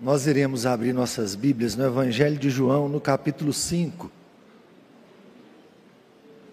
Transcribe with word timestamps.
Nós 0.00 0.28
iremos 0.28 0.64
abrir 0.64 0.92
nossas 0.92 1.34
Bíblias 1.34 1.74
no 1.74 1.84
Evangelho 1.84 2.38
de 2.38 2.48
João, 2.48 2.88
no 2.88 3.00
capítulo 3.00 3.52
5. 3.52 4.08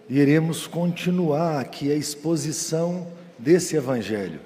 E 0.08 0.18
iremos 0.18 0.66
continuar 0.66 1.60
aqui 1.60 1.92
a 1.92 1.94
exposição 1.94 3.06
desse 3.38 3.76
Evangelho. 3.76 4.40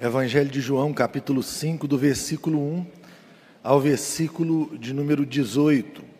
Evangelho 0.00 0.50
de 0.50 0.60
João, 0.60 0.92
capítulo 0.92 1.40
5, 1.40 1.86
do 1.86 1.96
versículo 1.96 2.58
1 2.58 2.86
ao 3.62 3.80
versículo 3.80 4.76
de 4.76 4.92
número 4.92 5.24
18. 5.24 6.17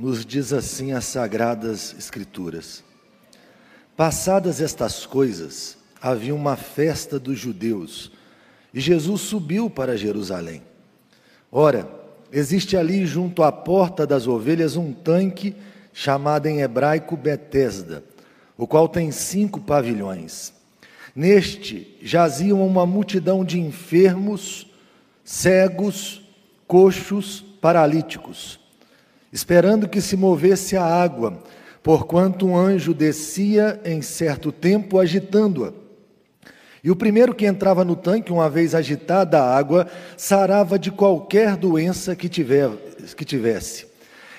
Nos 0.00 0.24
diz 0.24 0.50
assim 0.50 0.92
as 0.92 1.04
sagradas 1.04 1.94
Escrituras: 1.98 2.82
Passadas 3.94 4.58
estas 4.58 5.04
coisas, 5.04 5.76
havia 6.00 6.34
uma 6.34 6.56
festa 6.56 7.18
dos 7.18 7.38
judeus 7.38 8.10
e 8.72 8.80
Jesus 8.80 9.20
subiu 9.20 9.68
para 9.68 9.98
Jerusalém. 9.98 10.62
Ora, 11.52 11.86
existe 12.32 12.78
ali 12.78 13.04
junto 13.04 13.42
à 13.42 13.52
porta 13.52 14.06
das 14.06 14.26
ovelhas 14.26 14.74
um 14.74 14.90
tanque 14.90 15.54
chamado 15.92 16.46
em 16.46 16.62
hebraico 16.62 17.14
Betesda, 17.14 18.02
o 18.56 18.66
qual 18.66 18.88
tem 18.88 19.12
cinco 19.12 19.60
pavilhões. 19.60 20.54
Neste 21.14 21.98
jaziam 22.00 22.66
uma 22.66 22.86
multidão 22.86 23.44
de 23.44 23.60
enfermos, 23.60 24.66
cegos, 25.22 26.22
coxos, 26.66 27.44
paralíticos 27.60 28.59
esperando 29.32 29.88
que 29.88 30.00
se 30.00 30.16
movesse 30.16 30.76
a 30.76 30.84
água, 30.84 31.42
porquanto 31.82 32.46
um 32.46 32.56
anjo 32.56 32.92
descia 32.92 33.80
em 33.84 34.02
certo 34.02 34.50
tempo 34.50 34.98
agitando-a. 34.98 35.72
E 36.82 36.90
o 36.90 36.96
primeiro 36.96 37.34
que 37.34 37.46
entrava 37.46 37.84
no 37.84 37.94
tanque, 37.94 38.32
uma 38.32 38.48
vez 38.48 38.74
agitada 38.74 39.38
a 39.38 39.56
água, 39.56 39.86
sarava 40.16 40.78
de 40.78 40.90
qualquer 40.90 41.56
doença 41.56 42.16
que, 42.16 42.28
tiver, 42.28 42.70
que 43.16 43.24
tivesse. 43.24 43.86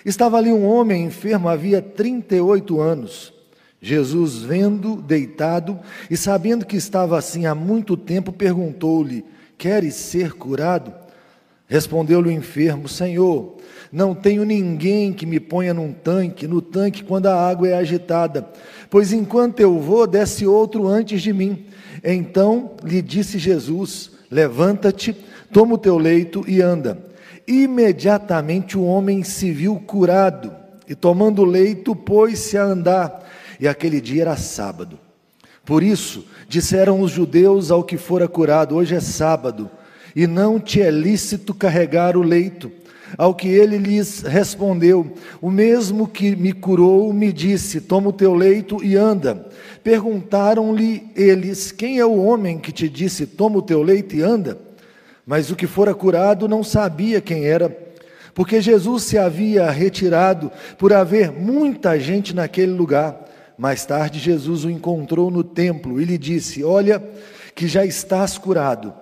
Estava 0.04 0.38
ali 0.38 0.52
um 0.52 0.66
homem 0.66 1.06
enfermo, 1.06 1.48
havia 1.48 1.82
38 1.82 2.82
anos. 2.82 3.32
Jesus, 3.80 4.44
vendo 4.44 4.96
deitado 4.96 5.80
e 6.10 6.16
sabendo 6.16 6.66
que 6.66 6.76
estava 6.76 7.18
assim 7.18 7.46
há 7.46 7.56
muito 7.56 7.98
tempo, 7.98 8.32
perguntou-lhe: 8.32 9.26
Queres 9.58 9.96
ser 9.96 10.34
curado? 10.34 10.94
Respondeu-lhe 11.68 12.30
o 12.30 12.32
enfermo: 12.32 12.88
Senhor, 12.88 13.58
não 13.92 14.16
tenho 14.16 14.46
ninguém 14.46 15.12
que 15.12 15.26
me 15.26 15.40
ponha 15.40 15.74
num 15.74 15.92
tanque, 15.92 16.48
no 16.48 16.62
tanque 16.62 17.04
quando 17.04 17.26
a 17.26 17.36
água 17.36 17.68
é 17.68 17.74
agitada, 17.74 18.48
pois 18.90 19.12
enquanto 19.12 19.60
eu 19.60 19.80
vou, 19.80 20.08
desce 20.08 20.48
outro 20.48 20.88
antes 20.88 21.22
de 21.22 21.34
mim. 21.34 21.66
Então 22.02 22.72
lhe 22.84 23.02
disse 23.02 23.38
Jesus: 23.38 24.12
Levanta-te, 24.30 25.14
toma 25.52 25.76
o 25.76 25.78
teu 25.78 25.98
leito 25.98 26.44
e 26.48 26.62
anda. 26.62 26.98
Imediatamente 27.46 28.78
o 28.78 28.84
homem 28.84 29.24
se 29.24 29.52
viu 29.52 29.76
curado, 29.76 30.54
e 30.88 30.96
tomando 30.96 31.42
o 31.42 31.46
leito, 31.46 31.94
pôs-se 31.94 32.58
a 32.58 32.64
andar. 32.64 33.30
E 33.60 33.68
aquele 33.68 34.00
dia 34.00 34.22
era 34.22 34.38
sábado. 34.38 34.98
Por 35.66 35.84
isso, 35.84 36.26
disseram 36.48 37.02
os 37.02 37.12
judeus 37.12 37.72
ao 37.72 37.84
que 37.84 37.98
fora 37.98 38.28
curado: 38.28 38.76
Hoje 38.76 38.96
é 38.96 39.02
sábado, 39.02 39.70
e 40.16 40.26
não 40.26 40.60
te 40.60 40.82
é 40.82 40.90
lícito 40.90 41.54
carregar 41.54 42.16
o 42.16 42.22
leito. 42.22 42.72
Ao 43.18 43.36
que 43.36 43.48
ele 43.48 43.78
lhes 43.78 44.22
respondeu: 44.22 45.12
O 45.42 45.50
mesmo 45.50 46.08
que 46.08 46.36
me 46.36 46.54
curou 46.54 47.12
me 47.14 47.32
disse: 47.34 47.82
Toma 47.82 48.10
o 48.10 48.14
teu 48.14 48.34
leito 48.34 48.84
e 48.84 48.96
anda. 48.96 49.48
Perguntaram-lhe 49.84 51.10
eles: 51.16 51.72
Quem 51.72 52.00
é 52.00 52.06
o 52.06 52.24
homem 52.24 52.58
que 52.58 52.72
te 52.72 52.88
disse: 52.88 53.26
Toma 53.26 53.58
o 53.58 53.62
teu 53.62 53.82
leito 53.82 54.16
e 54.16 54.22
anda? 54.22 54.58
Mas 55.26 55.52
o 55.52 55.56
que 55.56 55.68
fora 55.68 55.94
curado 55.94 56.48
não 56.48 56.64
sabia 56.64 57.22
quem 57.22 57.46
era, 57.46 57.70
porque 58.34 58.62
Jesus 58.62 59.04
se 59.04 59.18
havia 59.18 59.70
retirado 59.70 60.52
por 60.78 60.94
haver 60.94 61.32
muita 61.32 62.00
gente 62.00 62.36
naquele 62.36 62.72
lugar. 62.72 63.30
Mais 63.58 63.86
tarde, 63.86 64.20
Jesus 64.20 64.66
o 64.66 64.70
encontrou 64.70 65.30
no 65.30 65.44
templo 65.44 66.02
e 66.02 66.06
lhe 66.06 66.18
disse: 66.18 66.64
Olha, 66.64 67.04
que 67.54 67.68
já 67.68 67.86
estás 67.86 68.38
curado, 68.38 68.94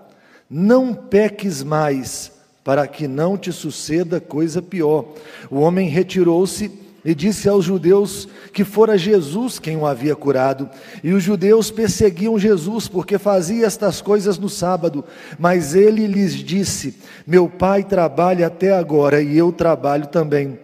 não 0.49 0.93
peques 0.93 1.63
mais 1.63 2.38
para 2.63 2.87
que 2.87 3.07
não 3.07 3.37
te 3.37 3.51
suceda 3.51 4.19
coisa 4.19 4.61
pior. 4.61 5.05
O 5.49 5.59
homem 5.59 5.89
retirou-se 5.89 6.71
e 7.03 7.15
disse 7.15 7.47
aos 7.47 7.65
judeus 7.65 8.27
que 8.53 8.63
fora 8.63 8.97
Jesus 8.97 9.57
quem 9.57 9.77
o 9.77 9.85
havia 9.85 10.15
curado. 10.15 10.69
E 11.03 11.13
os 11.13 11.23
judeus 11.23 11.71
perseguiam 11.71 12.37
Jesus 12.37 12.87
porque 12.87 13.17
fazia 13.17 13.65
estas 13.65 14.01
coisas 14.01 14.37
no 14.37 14.49
sábado. 14.49 15.03
Mas 15.37 15.75
ele 15.75 16.05
lhes 16.05 16.33
disse: 16.33 16.97
Meu 17.25 17.47
pai 17.47 17.83
trabalha 17.83 18.47
até 18.47 18.73
agora 18.73 19.21
e 19.21 19.37
eu 19.37 19.51
trabalho 19.51 20.07
também. 20.07 20.59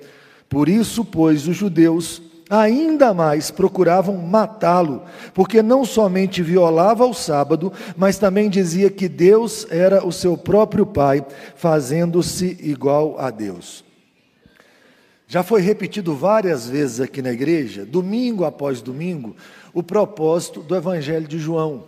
Por 0.49 0.69
isso, 0.69 1.03
pois, 1.03 1.47
os 1.47 1.55
judeus 1.55 2.21
ainda 2.49 3.13
mais 3.13 3.49
procuravam 3.49 4.17
matá-lo, 4.17 5.03
porque 5.33 5.61
não 5.61 5.83
somente 5.83 6.41
violava 6.43 7.05
o 7.05 7.13
sábado, 7.13 7.71
mas 7.97 8.17
também 8.17 8.49
dizia 8.49 8.89
que 8.89 9.07
Deus 9.07 9.65
era 9.69 10.05
o 10.05 10.11
seu 10.11 10.37
próprio 10.37 10.85
Pai, 10.85 11.25
fazendo-se 11.55 12.57
igual 12.61 13.19
a 13.19 13.29
Deus. 13.29 13.83
Já 15.27 15.41
foi 15.41 15.61
repetido 15.61 16.15
várias 16.15 16.69
vezes 16.69 16.99
aqui 16.99 17.21
na 17.21 17.31
igreja, 17.31 17.83
domingo 17.83 18.45
após 18.45 18.79
domingo, 18.79 19.35
o 19.73 19.81
propósito 19.81 20.61
do 20.61 20.75
Evangelho 20.75 21.27
de 21.27 21.39
João. 21.39 21.83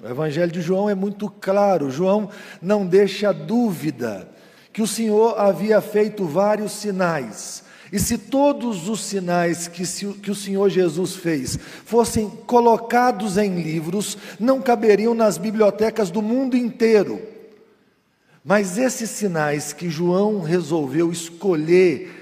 O 0.00 0.06
Evangelho 0.06 0.52
de 0.52 0.60
João 0.60 0.88
é 0.88 0.94
muito 0.94 1.28
claro, 1.28 1.90
João 1.90 2.30
não 2.62 2.86
deixa 2.86 3.32
dúvida 3.32 4.28
que 4.72 4.80
o 4.80 4.86
Senhor 4.86 5.40
havia 5.40 5.80
feito 5.80 6.24
vários 6.24 6.70
sinais 6.70 7.66
e 7.92 7.98
se 7.98 8.18
todos 8.18 8.88
os 8.88 9.00
sinais 9.00 9.66
que, 9.66 9.82
que, 10.14 10.30
o 10.30 10.34
Senhor 10.34 10.68
Jesus 10.68 11.16
fez 11.16 11.58
fossem 11.84 12.28
colocados 12.46 13.38
em 13.38 13.60
livros, 13.60 14.18
não 14.38 14.60
caberiam 14.60 15.14
nas 15.14 15.38
bibliotecas 15.38 16.10
do 16.10 16.20
mundo 16.20 16.56
inteiro. 16.56 17.20
Mas 18.44 18.78
esses 18.78 19.10
sinais 19.10 19.72
que 19.72 19.90
João 19.90 20.40
resolveu 20.40 21.10
escolher 21.12 22.17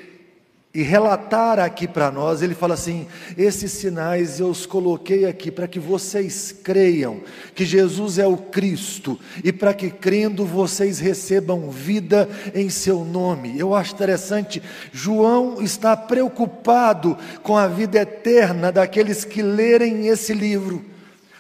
e 0.77 0.83
relatar 0.83 1.59
aqui 1.59 1.89
para 1.89 2.11
nós, 2.11 2.43
ele 2.43 2.55
fala 2.55 2.75
assim: 2.75 3.07
esses 3.35 3.73
sinais 3.73 4.39
eu 4.39 4.49
os 4.49 4.67
coloquei 4.67 5.25
aqui 5.25 5.51
para 5.51 5.67
que 5.67 5.81
vocês 5.81 6.55
creiam 6.63 7.23
que 7.55 7.65
Jesus 7.65 8.19
é 8.19 8.27
o 8.27 8.37
Cristo 8.37 9.19
e 9.43 9.51
para 9.51 9.73
que 9.73 9.89
crendo 9.89 10.45
vocês 10.45 10.99
recebam 10.99 11.71
vida 11.71 12.29
em 12.55 12.69
seu 12.69 13.07
nome. 13.07 13.59
Eu 13.59 13.75
acho 13.75 13.95
interessante, 13.95 14.63
João 14.93 15.63
está 15.63 15.97
preocupado 15.97 17.17
com 17.43 17.57
a 17.57 17.67
vida 17.67 17.99
eterna 17.99 18.71
daqueles 18.71 19.25
que 19.25 19.41
lerem 19.41 20.09
esse 20.09 20.35
livro 20.35 20.85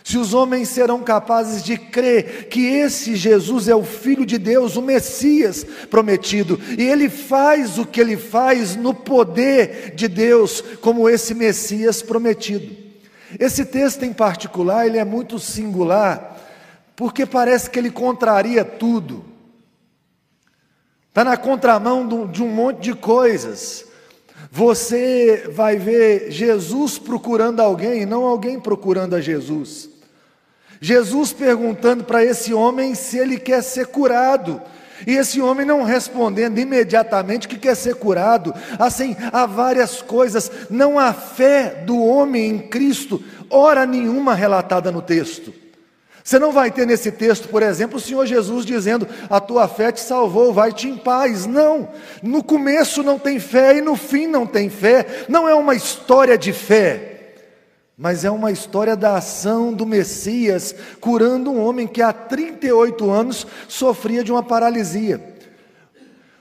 se 0.06 0.16
os 0.16 0.32
homens 0.34 0.68
serão 0.68 1.02
capazes 1.02 1.64
de 1.64 1.76
crer 1.76 2.46
que 2.46 2.64
esse 2.64 3.16
Jesus 3.16 3.66
é 3.66 3.74
o 3.74 3.82
Filho 3.82 4.24
de 4.24 4.38
Deus, 4.38 4.76
o 4.76 4.80
Messias 4.80 5.66
prometido, 5.90 6.60
e 6.78 6.84
ele 6.84 7.10
faz 7.10 7.76
o 7.76 7.84
que 7.84 8.00
ele 8.00 8.16
faz 8.16 8.76
no 8.76 8.94
poder 8.94 9.96
de 9.96 10.06
Deus, 10.06 10.60
como 10.80 11.10
esse 11.10 11.34
Messias 11.34 12.02
prometido. 12.02 12.72
Esse 13.36 13.64
texto 13.64 14.04
em 14.04 14.12
particular, 14.12 14.86
ele 14.86 14.96
é 14.96 15.04
muito 15.04 15.40
singular, 15.40 16.40
porque 16.94 17.26
parece 17.26 17.68
que 17.68 17.76
ele 17.76 17.90
contraria 17.90 18.64
tudo. 18.64 19.24
Está 21.08 21.24
na 21.24 21.36
contramão 21.36 22.28
de 22.28 22.44
um 22.44 22.48
monte 22.48 22.78
de 22.78 22.94
coisas. 22.94 23.86
Você 24.52 25.50
vai 25.52 25.78
ver 25.78 26.30
Jesus 26.30 26.96
procurando 26.96 27.58
alguém, 27.58 28.06
não 28.06 28.24
alguém 28.24 28.60
procurando 28.60 29.16
a 29.16 29.20
Jesus. 29.20 29.95
Jesus 30.80 31.32
perguntando 31.32 32.04
para 32.04 32.24
esse 32.24 32.52
homem 32.52 32.94
se 32.94 33.18
ele 33.18 33.38
quer 33.38 33.62
ser 33.62 33.86
curado. 33.86 34.60
E 35.06 35.14
esse 35.14 35.40
homem 35.40 35.66
não 35.66 35.82
respondendo 35.82 36.58
imediatamente 36.58 37.48
que 37.48 37.58
quer 37.58 37.74
ser 37.74 37.96
curado. 37.96 38.54
Assim, 38.78 39.16
há 39.32 39.44
várias 39.44 40.00
coisas. 40.00 40.50
Não 40.70 40.98
há 40.98 41.12
fé 41.12 41.82
do 41.84 42.02
homem 42.02 42.48
em 42.50 42.58
Cristo, 42.58 43.22
hora 43.50 43.84
nenhuma 43.84 44.34
relatada 44.34 44.90
no 44.90 45.02
texto. 45.02 45.52
Você 46.26 46.40
não 46.40 46.50
vai 46.50 46.72
ter 46.72 46.84
nesse 46.86 47.12
texto, 47.12 47.46
por 47.48 47.62
exemplo, 47.62 47.98
o 47.98 48.00
Senhor 48.00 48.26
Jesus 48.26 48.66
dizendo: 48.66 49.06
A 49.30 49.38
tua 49.38 49.68
fé 49.68 49.92
te 49.92 50.00
salvou, 50.00 50.52
vai-te 50.52 50.88
em 50.88 50.96
paz. 50.96 51.46
Não, 51.46 51.88
no 52.20 52.42
começo 52.42 53.02
não 53.04 53.16
tem 53.16 53.38
fé 53.38 53.76
e 53.76 53.80
no 53.80 53.94
fim 53.94 54.26
não 54.26 54.44
tem 54.44 54.68
fé. 54.68 55.24
Não 55.28 55.48
é 55.48 55.54
uma 55.54 55.74
história 55.76 56.36
de 56.36 56.52
fé. 56.52 57.15
Mas 57.96 58.24
é 58.24 58.30
uma 58.30 58.52
história 58.52 58.94
da 58.94 59.16
ação 59.16 59.72
do 59.72 59.86
Messias 59.86 60.74
curando 61.00 61.50
um 61.50 61.64
homem 61.64 61.86
que 61.86 62.02
há 62.02 62.12
38 62.12 63.10
anos 63.10 63.46
sofria 63.66 64.22
de 64.22 64.30
uma 64.30 64.42
paralisia. 64.42 65.34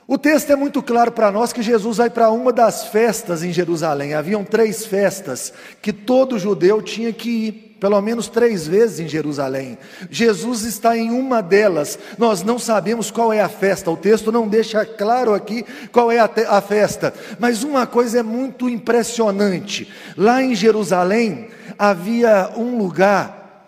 O 0.08 0.18
texto 0.20 0.52
é 0.52 0.56
muito 0.56 0.84
claro 0.84 1.12
para 1.12 1.32
nós 1.32 1.52
que 1.52 1.64
Jesus 1.64 1.98
vai 1.98 2.10
para 2.12 2.30
uma 2.30 2.54
das 2.54 2.90
festas 2.90 3.42
em 3.42 3.52
Jerusalém. 3.52 4.14
Haviam 4.14 4.44
três 4.44 4.86
festas 4.86 5.52
que 5.82 5.92
todo 5.92 6.38
judeu 6.38 6.82
tinha 6.82 7.12
que 7.12 7.30
ir, 7.30 7.65
pelo 7.80 8.00
menos 8.02 8.28
três 8.28 8.68
vezes 8.68 9.00
em 9.00 9.08
Jerusalém. 9.08 9.78
Jesus 10.10 10.64
está 10.64 10.98
em 10.98 11.12
uma 11.12 11.42
delas. 11.42 12.00
Nós 12.18 12.44
não 12.44 12.58
sabemos 12.58 13.12
qual 13.12 13.34
é 13.34 13.42
a 13.42 13.50
festa. 13.50 13.92
O 13.92 13.98
texto 13.98 14.32
não 14.32 14.48
deixa 14.48 14.86
claro 14.86 15.34
aqui 15.34 15.66
qual 15.92 16.12
é 16.12 16.20
a, 16.20 16.30
a 16.50 16.62
festa. 16.62 17.14
Mas 17.40 17.64
uma 17.64 17.86
coisa 17.86 18.20
é 18.20 18.24
muito 18.24 18.70
impressionante: 18.70 19.92
lá 20.18 20.42
em 20.42 20.56
Jerusalém 20.56 21.50
havia 21.78 22.52
um 22.56 22.78
lugar 22.78 23.68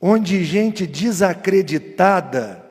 onde 0.00 0.44
gente 0.44 0.86
desacreditada 0.86 2.64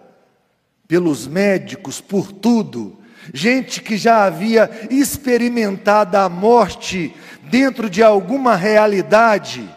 pelos 0.88 1.28
médicos, 1.28 2.00
por 2.00 2.32
tudo, 2.32 2.98
gente 3.34 3.82
que 3.82 3.98
já 3.98 4.24
havia 4.26 4.70
experimentado 4.90 6.16
a 6.18 6.30
morte 6.30 7.14
dentro 7.50 7.90
de 7.90 8.04
alguma 8.04 8.56
realidade, 8.56 9.68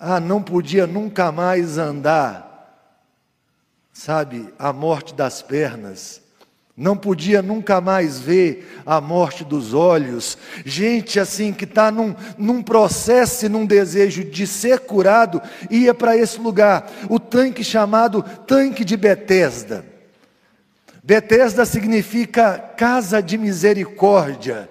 ah, 0.00 0.18
não 0.18 0.42
podia 0.42 0.86
nunca 0.86 1.30
mais 1.30 1.76
andar, 1.76 2.48
sabe, 3.92 4.48
a 4.58 4.72
morte 4.72 5.14
das 5.14 5.42
pernas, 5.42 6.22
não 6.74 6.96
podia 6.96 7.42
nunca 7.42 7.78
mais 7.78 8.18
ver 8.18 8.80
a 8.86 9.02
morte 9.02 9.44
dos 9.44 9.74
olhos. 9.74 10.38
Gente 10.64 11.20
assim 11.20 11.52
que 11.52 11.64
está 11.64 11.90
num, 11.90 12.14
num 12.38 12.62
processo 12.62 13.44
e 13.44 13.48
num 13.50 13.66
desejo 13.66 14.24
de 14.24 14.46
ser 14.46 14.80
curado, 14.80 15.42
ia 15.70 15.92
para 15.92 16.16
esse 16.16 16.40
lugar, 16.40 16.90
o 17.10 17.20
tanque 17.20 17.62
chamado 17.62 18.22
Tanque 18.22 18.82
de 18.82 18.96
Betesda. 18.96 19.84
Betesda 21.04 21.66
significa 21.66 22.58
casa 22.78 23.22
de 23.22 23.36
misericórdia. 23.36 24.70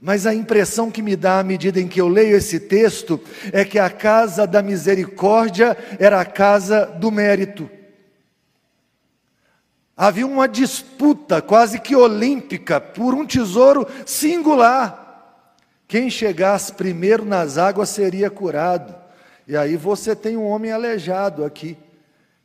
Mas 0.00 0.26
a 0.26 0.34
impressão 0.34 0.90
que 0.90 1.02
me 1.02 1.14
dá 1.14 1.40
à 1.40 1.42
medida 1.42 1.78
em 1.78 1.86
que 1.86 2.00
eu 2.00 2.08
leio 2.08 2.34
esse 2.34 2.58
texto 2.58 3.20
é 3.52 3.66
que 3.66 3.78
a 3.78 3.90
casa 3.90 4.46
da 4.46 4.62
misericórdia 4.62 5.76
era 5.98 6.18
a 6.18 6.24
casa 6.24 6.86
do 6.86 7.10
mérito. 7.10 7.68
Havia 9.94 10.26
uma 10.26 10.48
disputa 10.48 11.42
quase 11.42 11.78
que 11.78 11.94
olímpica 11.94 12.80
por 12.80 13.12
um 13.12 13.26
tesouro 13.26 13.86
singular. 14.06 15.44
Quem 15.86 16.08
chegasse 16.08 16.72
primeiro 16.72 17.22
nas 17.22 17.58
águas 17.58 17.90
seria 17.90 18.30
curado. 18.30 18.94
E 19.46 19.54
aí 19.54 19.76
você 19.76 20.16
tem 20.16 20.34
um 20.34 20.46
homem 20.46 20.72
aleijado 20.72 21.44
aqui, 21.44 21.76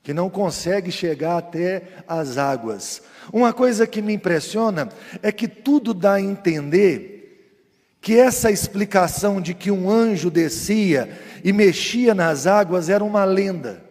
que 0.04 0.14
não 0.14 0.30
consegue 0.30 0.92
chegar 0.92 1.38
até 1.38 1.84
as 2.06 2.38
águas. 2.38 3.02
Uma 3.32 3.54
coisa 3.54 3.88
que 3.88 4.02
me 4.02 4.14
impressiona 4.14 4.90
é 5.22 5.32
que 5.32 5.48
tudo 5.48 5.94
dá 5.94 6.16
a 6.16 6.22
entender 6.22 7.15
que 8.06 8.16
essa 8.16 8.52
explicação 8.52 9.42
de 9.42 9.54
que 9.54 9.72
um 9.72 9.90
anjo 9.90 10.30
descia 10.30 11.10
e 11.44 11.52
mexia 11.52 12.14
nas 12.14 12.46
águas 12.46 12.88
era 12.88 13.04
uma 13.04 13.26
lenda 13.26 13.86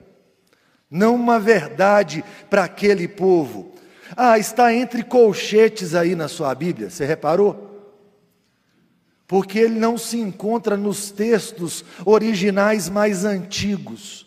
não 0.94 1.16
uma 1.16 1.40
verdade 1.40 2.24
para 2.48 2.62
aquele 2.62 3.08
povo. 3.08 3.74
Ah, 4.16 4.38
está 4.38 4.72
entre 4.72 5.02
colchetes 5.02 5.92
aí 5.92 6.14
na 6.14 6.28
sua 6.28 6.54
Bíblia, 6.54 6.88
você 6.88 7.04
reparou? 7.04 7.72
Porque 9.26 9.58
ele 9.58 9.74
não 9.74 9.98
se 9.98 10.18
encontra 10.18 10.76
nos 10.76 11.10
textos 11.10 11.84
originais 12.04 12.88
mais 12.88 13.24
antigos. 13.24 14.24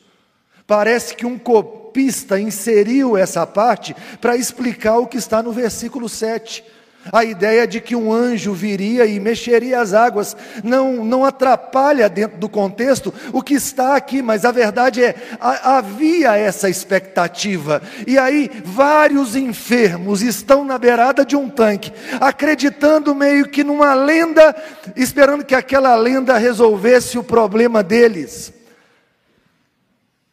Parece 0.66 1.16
que 1.16 1.25
um 1.25 1.40
copista 1.40 2.38
inseriu 2.38 3.16
essa 3.16 3.48
parte 3.48 3.95
para 4.19 4.36
explicar 4.36 4.98
o 4.98 5.07
que 5.07 5.18
está 5.18 5.42
no 5.42 5.54
versículo 5.54 6.10
7. 6.10 6.66
A 7.11 7.23
ideia 7.23 7.65
de 7.65 7.79
que 7.79 7.95
um 7.95 8.11
anjo 8.11 8.53
viria 8.53 9.05
e 9.05 9.19
mexeria 9.19 9.79
as 9.79 9.94
águas 9.94 10.35
não, 10.63 11.05
não 11.05 11.23
atrapalha 11.23 12.09
dentro 12.09 12.38
do 12.38 12.49
contexto 12.49 13.13
o 13.31 13.41
que 13.41 13.53
está 13.53 13.95
aqui, 13.95 14.21
mas 14.21 14.44
a 14.44 14.51
verdade 14.51 15.03
é, 15.03 15.15
havia 15.39 16.35
essa 16.35 16.69
expectativa. 16.69 17.81
E 18.05 18.17
aí, 18.17 18.49
vários 18.65 19.35
enfermos 19.35 20.21
estão 20.21 20.65
na 20.65 20.77
beirada 20.77 21.25
de 21.25 21.35
um 21.35 21.49
tanque, 21.49 21.94
acreditando 22.19 23.15
meio 23.15 23.47
que 23.47 23.63
numa 23.63 23.94
lenda, 23.94 24.55
esperando 24.95 25.45
que 25.45 25.55
aquela 25.55 25.95
lenda 25.95 26.38
resolvesse 26.38 27.17
o 27.17 27.23
problema 27.23 27.81
deles. 27.81 28.53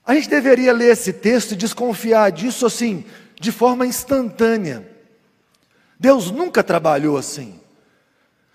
A 0.07 0.15
gente 0.15 0.29
deveria 0.29 0.73
ler 0.73 0.93
esse 0.93 1.13
texto 1.13 1.53
e 1.53 1.57
desconfiar 1.57 2.31
disso 2.31 2.67
assim, 2.67 3.05
de 3.41 3.51
forma 3.51 3.87
instantânea. 3.87 4.94
Deus 6.05 6.31
nunca 6.31 6.63
trabalhou 6.63 7.17
assim. 7.17 7.59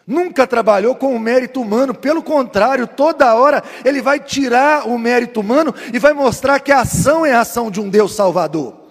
Nunca 0.06 0.46
trabalhou 0.46 0.94
com 0.94 1.16
o 1.16 1.19
mérito 1.19 1.60
humano, 1.60 1.96
pelo 1.96 2.22
contrário, 2.22 2.86
toda 2.86 3.34
hora 3.34 3.63
ele 3.84 4.04
vai 4.04 4.19
tirar 4.19 4.88
o 4.88 5.00
mérito 5.00 5.40
humano 5.40 5.74
e 5.92 5.98
vai 5.98 6.13
mostrar 6.13 6.60
que 6.60 6.72
a 6.72 6.81
ação 6.81 7.25
é 7.25 7.34
a 7.34 7.42
ação 7.42 7.72
de 7.72 7.81
um 7.81 7.90
Deus 7.90 8.13
Salvador. 8.13 8.88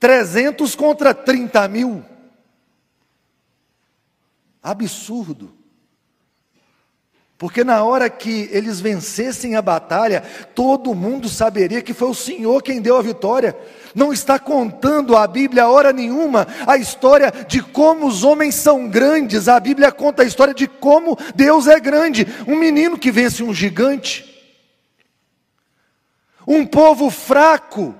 300 0.00 0.74
contra 0.74 1.12
30 1.12 1.68
mil. 1.68 2.02
Absurdo. 4.62 5.54
Porque 7.36 7.64
na 7.64 7.82
hora 7.82 8.08
que 8.08 8.48
eles 8.52 8.80
vencessem 8.80 9.56
a 9.56 9.62
batalha, 9.62 10.22
todo 10.54 10.94
mundo 10.94 11.28
saberia 11.28 11.82
que 11.82 11.92
foi 11.92 12.08
o 12.08 12.14
Senhor 12.14 12.62
quem 12.62 12.80
deu 12.80 12.96
a 12.96 13.02
vitória. 13.02 13.56
Não 13.92 14.12
está 14.12 14.38
contando 14.38 15.16
a 15.16 15.26
Bíblia, 15.26 15.68
hora 15.68 15.92
nenhuma, 15.92 16.46
a 16.64 16.76
história 16.76 17.32
de 17.48 17.60
como 17.60 18.06
os 18.06 18.22
homens 18.22 18.54
são 18.54 18.88
grandes. 18.88 19.48
A 19.48 19.58
Bíblia 19.58 19.90
conta 19.90 20.22
a 20.22 20.26
história 20.26 20.54
de 20.54 20.68
como 20.68 21.18
Deus 21.34 21.66
é 21.66 21.80
grande. 21.80 22.26
Um 22.46 22.56
menino 22.56 22.96
que 22.96 23.10
vence 23.10 23.42
um 23.42 23.52
gigante. 23.52 24.32
Um 26.46 26.64
povo 26.64 27.10
fraco 27.10 27.96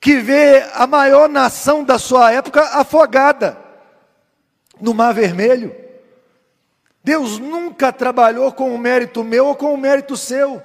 que 0.00 0.16
vê 0.16 0.64
a 0.72 0.86
maior 0.86 1.28
nação 1.28 1.84
da 1.84 1.98
sua 1.98 2.32
época 2.32 2.62
afogada 2.62 3.58
no 4.80 4.94
Mar 4.94 5.12
Vermelho. 5.12 5.83
Deus 7.04 7.38
nunca 7.38 7.92
trabalhou 7.92 8.50
com 8.50 8.74
o 8.74 8.78
mérito 8.78 9.22
meu 9.22 9.48
ou 9.48 9.54
com 9.54 9.74
o 9.74 9.76
mérito 9.76 10.16
seu. 10.16 10.62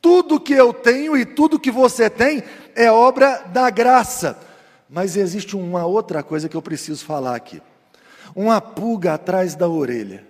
Tudo 0.00 0.40
que 0.40 0.54
eu 0.54 0.72
tenho 0.72 1.14
e 1.14 1.26
tudo 1.26 1.60
que 1.60 1.70
você 1.70 2.08
tem 2.08 2.42
é 2.74 2.90
obra 2.90 3.44
da 3.52 3.68
graça. 3.68 4.38
Mas 4.88 5.16
existe 5.16 5.54
uma 5.54 5.84
outra 5.84 6.22
coisa 6.22 6.48
que 6.48 6.56
eu 6.56 6.62
preciso 6.62 7.04
falar 7.04 7.36
aqui. 7.36 7.60
Uma 8.34 8.58
pulga 8.58 9.14
atrás 9.14 9.54
da 9.54 9.68
orelha. 9.68 10.26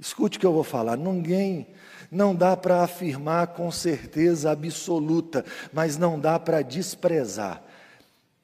Escute 0.00 0.36
o 0.36 0.40
que 0.40 0.46
eu 0.46 0.52
vou 0.52 0.64
falar. 0.64 0.96
Ninguém, 0.96 1.68
não 2.10 2.34
dá 2.34 2.56
para 2.56 2.82
afirmar 2.82 3.48
com 3.48 3.70
certeza 3.70 4.50
absoluta, 4.50 5.44
mas 5.72 5.96
não 5.96 6.18
dá 6.18 6.40
para 6.40 6.62
desprezar. 6.62 7.62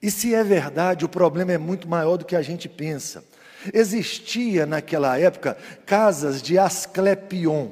E 0.01 0.09
se 0.11 0.35
é 0.35 0.45
verdade, 0.45 1.05
o 1.05 1.09
problema 1.09 1.53
é 1.53 1.59
muito 1.59 1.89
maior 1.89 2.17
do 2.17 2.25
que 2.25 2.37
a 2.37 2.43
gente 2.43 2.69
pensa. 2.69 3.25
Existia 3.73 4.67
naquela 4.67 5.19
época 5.19 5.57
casas 5.85 6.43
de 6.43 6.59
Asclepion. 6.59 7.69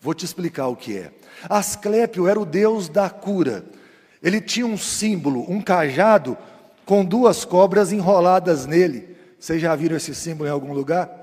Vou 0.00 0.14
te 0.14 0.24
explicar 0.24 0.68
o 0.68 0.76
que 0.76 0.98
é. 0.98 1.10
Asclepio 1.48 2.26
era 2.28 2.40
o 2.40 2.46
deus 2.46 2.88
da 2.88 3.08
cura. 3.08 3.64
Ele 4.22 4.40
tinha 4.40 4.66
um 4.66 4.76
símbolo, 4.76 5.50
um 5.50 5.60
cajado 5.60 6.36
com 6.84 7.04
duas 7.04 7.44
cobras 7.44 7.92
enroladas 7.92 8.66
nele. 8.66 9.16
Vocês 9.38 9.60
já 9.60 9.74
viram 9.74 9.96
esse 9.96 10.14
símbolo 10.14 10.48
em 10.48 10.52
algum 10.52 10.72
lugar? 10.72 11.19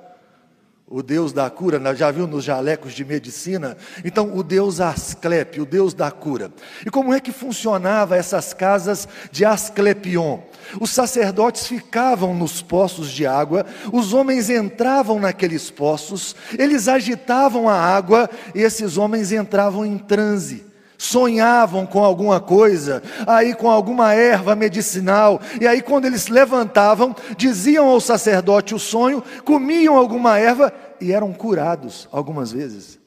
O 0.90 1.04
Deus 1.04 1.34
da 1.34 1.50
cura, 1.50 1.80
né? 1.80 1.94
já 1.94 2.10
viu 2.12 2.26
nos 2.26 2.46
jalecos 2.46 2.94
de 2.94 3.04
medicina? 3.04 3.76
Então, 4.06 4.38
o 4.38 4.42
Deus 4.42 4.80
Asclepio, 4.80 5.64
o 5.64 5.66
Deus 5.66 5.94
da 5.94 6.10
cura. 6.10 6.50
E 6.86 6.90
como 6.90 7.14
é 7.14 7.20
que 7.20 7.34
funcionava 7.34 8.16
essas 8.16 8.54
casas 8.54 9.06
de 9.30 9.44
Asclepion? 9.44 10.40
Os 10.80 10.92
sacerdotes 10.92 11.68
ficavam 11.68 12.34
nos 12.34 12.62
poços 12.62 13.12
de 13.12 13.26
água, 13.26 13.66
os 13.92 14.14
homens 14.14 14.50
entravam 14.50 15.20
naqueles 15.20 15.70
poços, 15.70 16.36
eles 16.58 16.88
agitavam 16.88 17.68
a 17.68 17.76
água 17.76 18.30
e 18.56 18.62
esses 18.62 18.98
homens 18.98 19.34
entravam 19.34 19.86
em 19.86 19.98
transe 19.98 20.67
sonhavam 20.98 21.86
com 21.86 22.04
alguma 22.04 22.40
coisa, 22.40 23.04
aí 23.26 23.54
com 23.54 23.70
alguma 23.70 24.14
erva 24.14 24.56
medicinal, 24.56 25.40
e 25.62 25.68
aí 25.68 25.82
quando 25.82 26.06
eles 26.06 26.28
levantavam, 26.28 27.16
diziam 27.38 27.88
ao 27.88 28.02
sacerdote 28.02 28.74
o 28.74 28.80
sonho, 28.80 29.24
comiam 29.46 29.96
alguma 29.96 30.40
erva 30.40 30.74
e 31.00 31.12
eram 31.12 31.32
curados 31.34 32.08
algumas 32.12 32.52
vezes. 32.52 33.00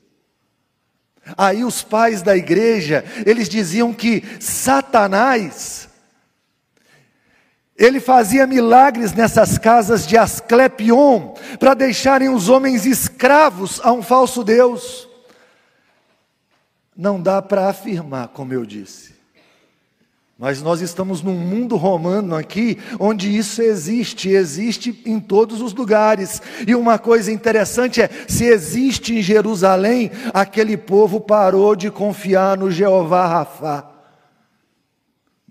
Aí 1.37 1.65
os 1.65 1.83
pais 1.83 2.23
da 2.23 2.37
igreja, 2.37 3.05
eles 3.27 3.49
diziam 3.49 3.93
que 3.93 4.25
Satanás 4.41 5.91
ele 7.81 7.99
fazia 7.99 8.47
milagres 8.47 9.15
nessas 9.15 9.57
casas 9.57 10.07
de 10.07 10.15
Asclepion 10.19 11.33
para 11.59 11.73
deixarem 11.73 12.29
os 12.29 12.51
homens 12.51 12.85
escravos 12.85 13.81
a 13.83 13.91
um 13.91 14.03
falso 14.03 14.45
deus. 14.45 15.10
Não 17.01 17.19
dá 17.19 17.41
para 17.41 17.67
afirmar, 17.67 18.29
como 18.29 18.53
eu 18.53 18.67
disse. 18.67 19.15
Mas 20.39 20.61
nós 20.61 20.83
estamos 20.83 21.23
num 21.23 21.35
mundo 21.35 21.75
romano 21.77 22.37
aqui, 22.37 22.77
onde 22.99 23.35
isso 23.35 23.63
existe, 23.63 24.29
existe 24.29 25.03
em 25.07 25.19
todos 25.19 25.63
os 25.63 25.73
lugares. 25.73 26.43
E 26.67 26.75
uma 26.75 26.99
coisa 26.99 27.33
interessante 27.33 28.03
é: 28.03 28.11
se 28.29 28.45
existe 28.45 29.15
em 29.15 29.23
Jerusalém, 29.23 30.11
aquele 30.35 30.77
povo 30.77 31.21
parou 31.21 31.75
de 31.75 31.91
confiar 31.91 32.59
no 32.59 32.71
Jeová 32.71 33.27
Rafá, 33.27 33.91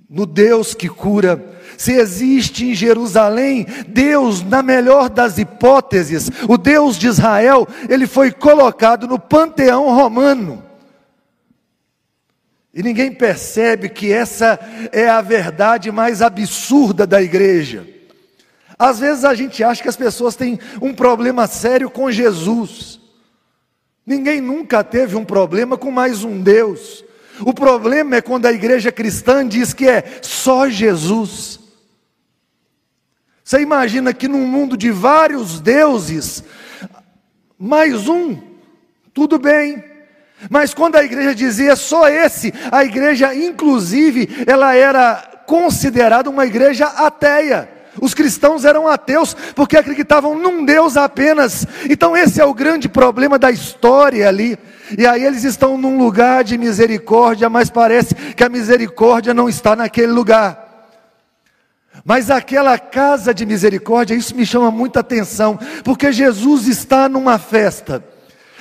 no 0.08 0.28
Deus 0.28 0.76
que 0.76 0.88
cura. 0.88 1.44
Se 1.80 1.94
existe 1.94 2.66
em 2.68 2.76
Jerusalém, 2.76 3.66
Deus, 3.88 4.44
na 4.44 4.62
melhor 4.62 5.10
das 5.10 5.40
hipóteses, 5.40 6.30
o 6.48 6.60
Deus 6.60 6.96
de 6.96 7.08
Israel, 7.08 7.68
ele 7.90 8.06
foi 8.06 8.32
colocado 8.32 9.08
no 9.08 9.18
panteão 9.18 9.92
romano. 9.96 10.69
E 12.80 12.82
ninguém 12.82 13.12
percebe 13.12 13.90
que 13.90 14.10
essa 14.10 14.58
é 14.94 15.10
a 15.10 15.20
verdade 15.20 15.92
mais 15.92 16.22
absurda 16.22 17.06
da 17.06 17.22
igreja. 17.22 17.86
Às 18.78 19.00
vezes 19.02 19.26
a 19.26 19.36
gente 19.36 19.62
acha 19.62 19.84
que 19.84 19.90
as 19.90 19.98
pessoas 19.98 20.34
têm 20.38 20.58
um 20.82 20.94
problema 20.94 21.46
sério 21.46 21.90
com 21.90 22.10
Jesus. 22.10 23.02
Ninguém 24.06 24.40
nunca 24.40 24.82
teve 24.82 25.18
um 25.18 25.26
problema 25.26 25.78
com 25.78 25.92
mais 25.92 26.24
um 26.24 26.42
Deus. 26.42 27.04
O 27.42 27.54
problema 27.54 28.16
é 28.16 28.22
quando 28.22 28.46
a 28.46 28.54
igreja 28.54 28.94
cristã 28.94 29.46
diz 29.46 29.74
que 29.74 29.86
é 29.86 30.22
só 30.22 30.70
Jesus. 30.70 31.60
Você 33.44 33.60
imagina 33.60 34.14
que 34.14 34.30
num 34.30 34.48
mundo 34.48 34.78
de 34.78 34.90
vários 34.90 35.60
deuses, 35.60 36.46
mais 37.60 38.08
um, 38.08 38.40
tudo 39.14 39.38
bem. 39.38 39.99
Mas 40.50 40.74
quando 40.74 40.96
a 40.96 41.04
igreja 41.04 41.34
dizia 41.34 41.76
só 41.76 42.08
esse, 42.08 42.54
a 42.72 42.86
igreja, 42.86 43.34
inclusive, 43.34 44.44
ela 44.48 44.76
era 44.76 45.16
considerada 45.46 46.30
uma 46.30 46.46
igreja 46.46 46.86
ateia. 46.86 47.68
Os 48.00 48.14
cristãos 48.14 48.64
eram 48.64 48.88
ateus 48.88 49.36
porque 49.56 49.76
acreditavam 49.76 50.38
num 50.38 50.64
Deus 50.64 50.96
apenas. 50.96 51.66
Então, 51.90 52.16
esse 52.16 52.40
é 52.40 52.46
o 52.46 52.54
grande 52.54 52.88
problema 52.88 53.38
da 53.38 53.52
história 53.52 54.28
ali. 54.28 54.58
E 54.98 55.06
aí 55.06 55.24
eles 55.24 55.44
estão 55.44 55.78
num 55.78 55.98
lugar 55.98 56.44
de 56.44 56.58
misericórdia, 56.58 57.50
mas 57.50 57.70
parece 57.70 58.16
que 58.16 58.44
a 58.44 58.50
misericórdia 58.50 59.34
não 59.34 59.50
está 59.50 59.76
naquele 59.76 60.12
lugar. 60.12 60.68
Mas 62.06 62.32
aquela 62.32 62.78
casa 62.80 63.34
de 63.34 63.46
misericórdia, 63.46 64.16
isso 64.16 64.36
me 64.36 64.46
chama 64.46 64.72
muita 64.72 65.02
atenção, 65.02 65.60
porque 65.84 66.12
Jesus 66.12 66.68
está 66.68 67.10
numa 67.10 67.38
festa. 67.38 68.04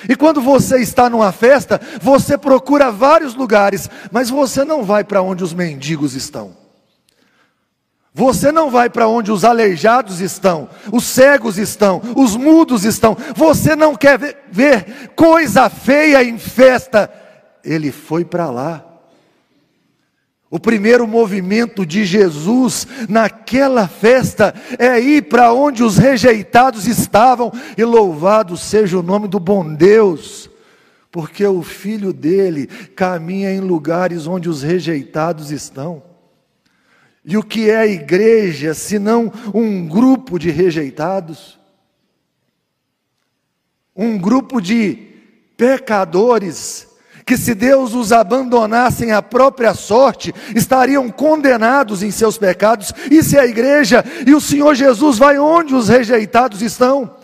E 0.07 0.15
quando 0.15 0.41
você 0.41 0.79
está 0.81 1.09
numa 1.09 1.33
festa, 1.33 1.81
você 2.01 2.37
procura 2.37 2.91
vários 2.91 3.35
lugares, 3.35 3.89
mas 4.13 4.29
você 4.29 4.65
não 4.65 4.85
vai 4.85 5.03
para 5.03 5.23
onde 5.23 5.43
os 5.43 5.55
mendigos 5.55 6.15
estão. 6.15 6.57
Você 8.19 8.51
não 8.51 8.69
vai 8.69 8.91
para 8.91 9.07
onde 9.07 9.31
os 9.31 9.45
aleijados 9.45 10.21
estão, 10.21 10.69
os 10.93 11.05
cegos 11.05 11.57
estão, 11.57 12.03
os 12.17 12.35
mudos 12.35 12.85
estão. 12.85 13.17
Você 13.37 13.77
não 13.77 13.95
quer 13.95 14.19
ver, 14.19 14.37
ver 14.51 15.11
coisa 15.15 15.71
feia 15.71 16.25
em 16.25 16.37
festa. 16.37 17.09
Ele 17.63 17.93
foi 17.93 18.25
para 18.25 18.51
lá. 18.51 18.88
O 20.51 20.59
primeiro 20.59 21.07
movimento 21.07 21.85
de 21.85 22.07
Jesus 22.07 22.87
naquela 23.07 23.87
festa 23.87 24.55
é 24.79 24.99
ir 24.99 25.29
para 25.29 25.53
onde 25.53 25.83
os 25.83 25.99
rejeitados 25.99 26.87
estavam, 26.87 27.53
e 27.77 27.85
louvado 27.85 28.57
seja 28.57 28.99
o 28.99 29.03
nome 29.03 29.29
do 29.29 29.39
bom 29.39 29.75
Deus, 29.75 30.49
porque 31.13 31.45
o 31.47 31.63
filho 31.63 32.15
dele 32.15 32.67
caminha 32.67 33.53
em 33.53 33.61
lugares 33.61 34.27
onde 34.27 34.49
os 34.49 34.63
rejeitados 34.63 35.51
estão. 35.51 36.03
E 37.23 37.37
o 37.37 37.43
que 37.43 37.69
é 37.69 37.77
a 37.77 37.87
igreja, 37.87 38.73
senão 38.73 39.31
um 39.53 39.87
grupo 39.87 40.39
de 40.39 40.51
rejeitados? 40.51 41.59
Um 43.95 44.17
grupo 44.17 44.63
de 44.63 44.97
pecadores 45.59 46.88
que 47.29 47.37
se 47.37 47.55
Deus 47.55 47.93
os 47.93 48.11
abandonasse 48.11 49.11
à 49.11 49.21
própria 49.21 49.75
sorte, 49.75 50.35
estariam 50.57 51.11
condenados 51.11 52.03
em 52.03 52.11
seus 52.11 52.39
pecados. 52.39 52.91
Isso 53.11 53.37
é 53.37 53.41
a 53.41 53.47
igreja, 53.47 54.03
e 54.27 54.35
o 54.35 54.41
Senhor 54.41 54.75
Jesus 54.75 55.19
vai 55.19 55.39
onde 55.39 55.75
os 55.75 55.91
rejeitados 55.91 56.63
estão. 56.63 57.19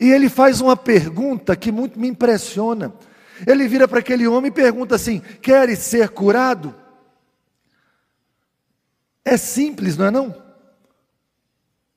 E 0.00 0.10
ele 0.10 0.30
faz 0.30 0.62
uma 0.62 0.74
pergunta 0.74 1.54
que 1.54 1.70
muito 1.70 2.00
me 2.00 2.08
impressiona. 2.08 2.94
Ele 3.46 3.68
vira 3.68 3.86
para 3.86 3.98
aquele 3.98 4.26
homem 4.26 4.48
e 4.48 4.54
pergunta 4.54 4.94
assim: 4.94 5.20
Queres 5.42 5.80
ser 5.80 6.08
curado? 6.08 6.74
É 9.22 9.36
simples, 9.36 9.98
não 9.98 10.06
é 10.06 10.10
não? 10.10 10.34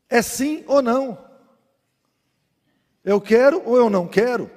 É 0.10 0.22
sim 0.22 0.62
ou 0.67 0.81
não? 0.81 1.17
Eu 3.01 3.22
quero 3.22 3.62
ou 3.65 3.77
eu 3.77 3.89
não 3.89 4.05
quero? 4.10 4.51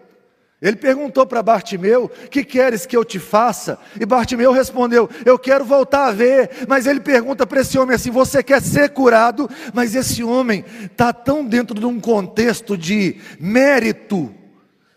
Ele 0.63 0.77
perguntou 0.77 1.27
para 1.27 1.43
Bartimeu: 1.43 2.09
Que 2.31 2.45
queres 2.45 2.87
que 2.87 2.97
eu 2.97 3.05
te 3.05 3.19
faça? 3.19 3.77
E 4.01 4.07
Bartimeu 4.07 4.53
respondeu: 4.53 5.11
Eu 5.25 5.37
quero 5.37 5.65
voltar 5.65 6.07
a 6.07 6.13
ver. 6.13 6.51
Mas 6.69 6.87
ele 6.87 7.01
pergunta 7.01 7.45
para 7.45 7.63
esse 7.63 7.77
homem 7.77 7.97
assim: 7.97 8.13
Você 8.13 8.45
quer 8.45 8.63
ser 8.63 8.91
curado? 8.91 9.51
Mas 9.75 9.97
esse 9.97 10.23
homem 10.23 10.65
está 10.85 11.13
tão 11.13 11.45
dentro 11.45 11.79
de 11.79 11.85
um 11.85 11.99
contexto 11.99 12.79
de 12.79 13.17
mérito, 13.41 14.33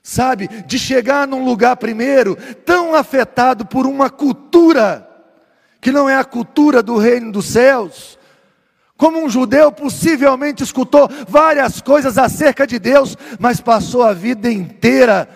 sabe? 0.04 0.48
De 0.48 0.78
chegar 0.78 1.28
num 1.28 1.44
lugar 1.44 1.78
primeiro, 1.78 2.38
tão 2.64 2.94
afetado 2.94 3.66
por 3.66 3.88
uma 3.88 4.08
cultura, 4.08 5.10
que 5.82 5.92
não 5.92 6.08
é 6.08 6.16
a 6.16 6.24
cultura 6.24 6.84
do 6.84 6.96
reino 6.96 7.32
dos 7.32 7.48
céus. 7.48 8.20
Como 8.96 9.18
um 9.18 9.28
judeu, 9.28 9.72
possivelmente 9.72 10.64
escutou 10.64 11.10
várias 11.28 11.82
coisas 11.82 12.20
acerca 12.20 12.68
de 12.68 12.78
Deus, 12.78 13.18
mas 13.40 13.60
passou 13.60 14.04
a 14.04 14.14
vida 14.14 14.50
inteira 14.50 15.28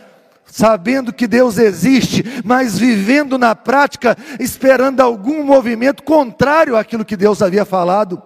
sabendo 0.51 1.13
que 1.13 1.27
Deus 1.27 1.57
existe, 1.57 2.23
mas 2.43 2.77
vivendo 2.77 3.37
na 3.37 3.55
prática, 3.55 4.17
esperando 4.39 4.99
algum 4.99 5.43
movimento 5.43 6.03
contrário 6.03 6.75
àquilo 6.75 7.05
que 7.05 7.15
Deus 7.15 7.41
havia 7.41 7.65
falado. 7.65 8.21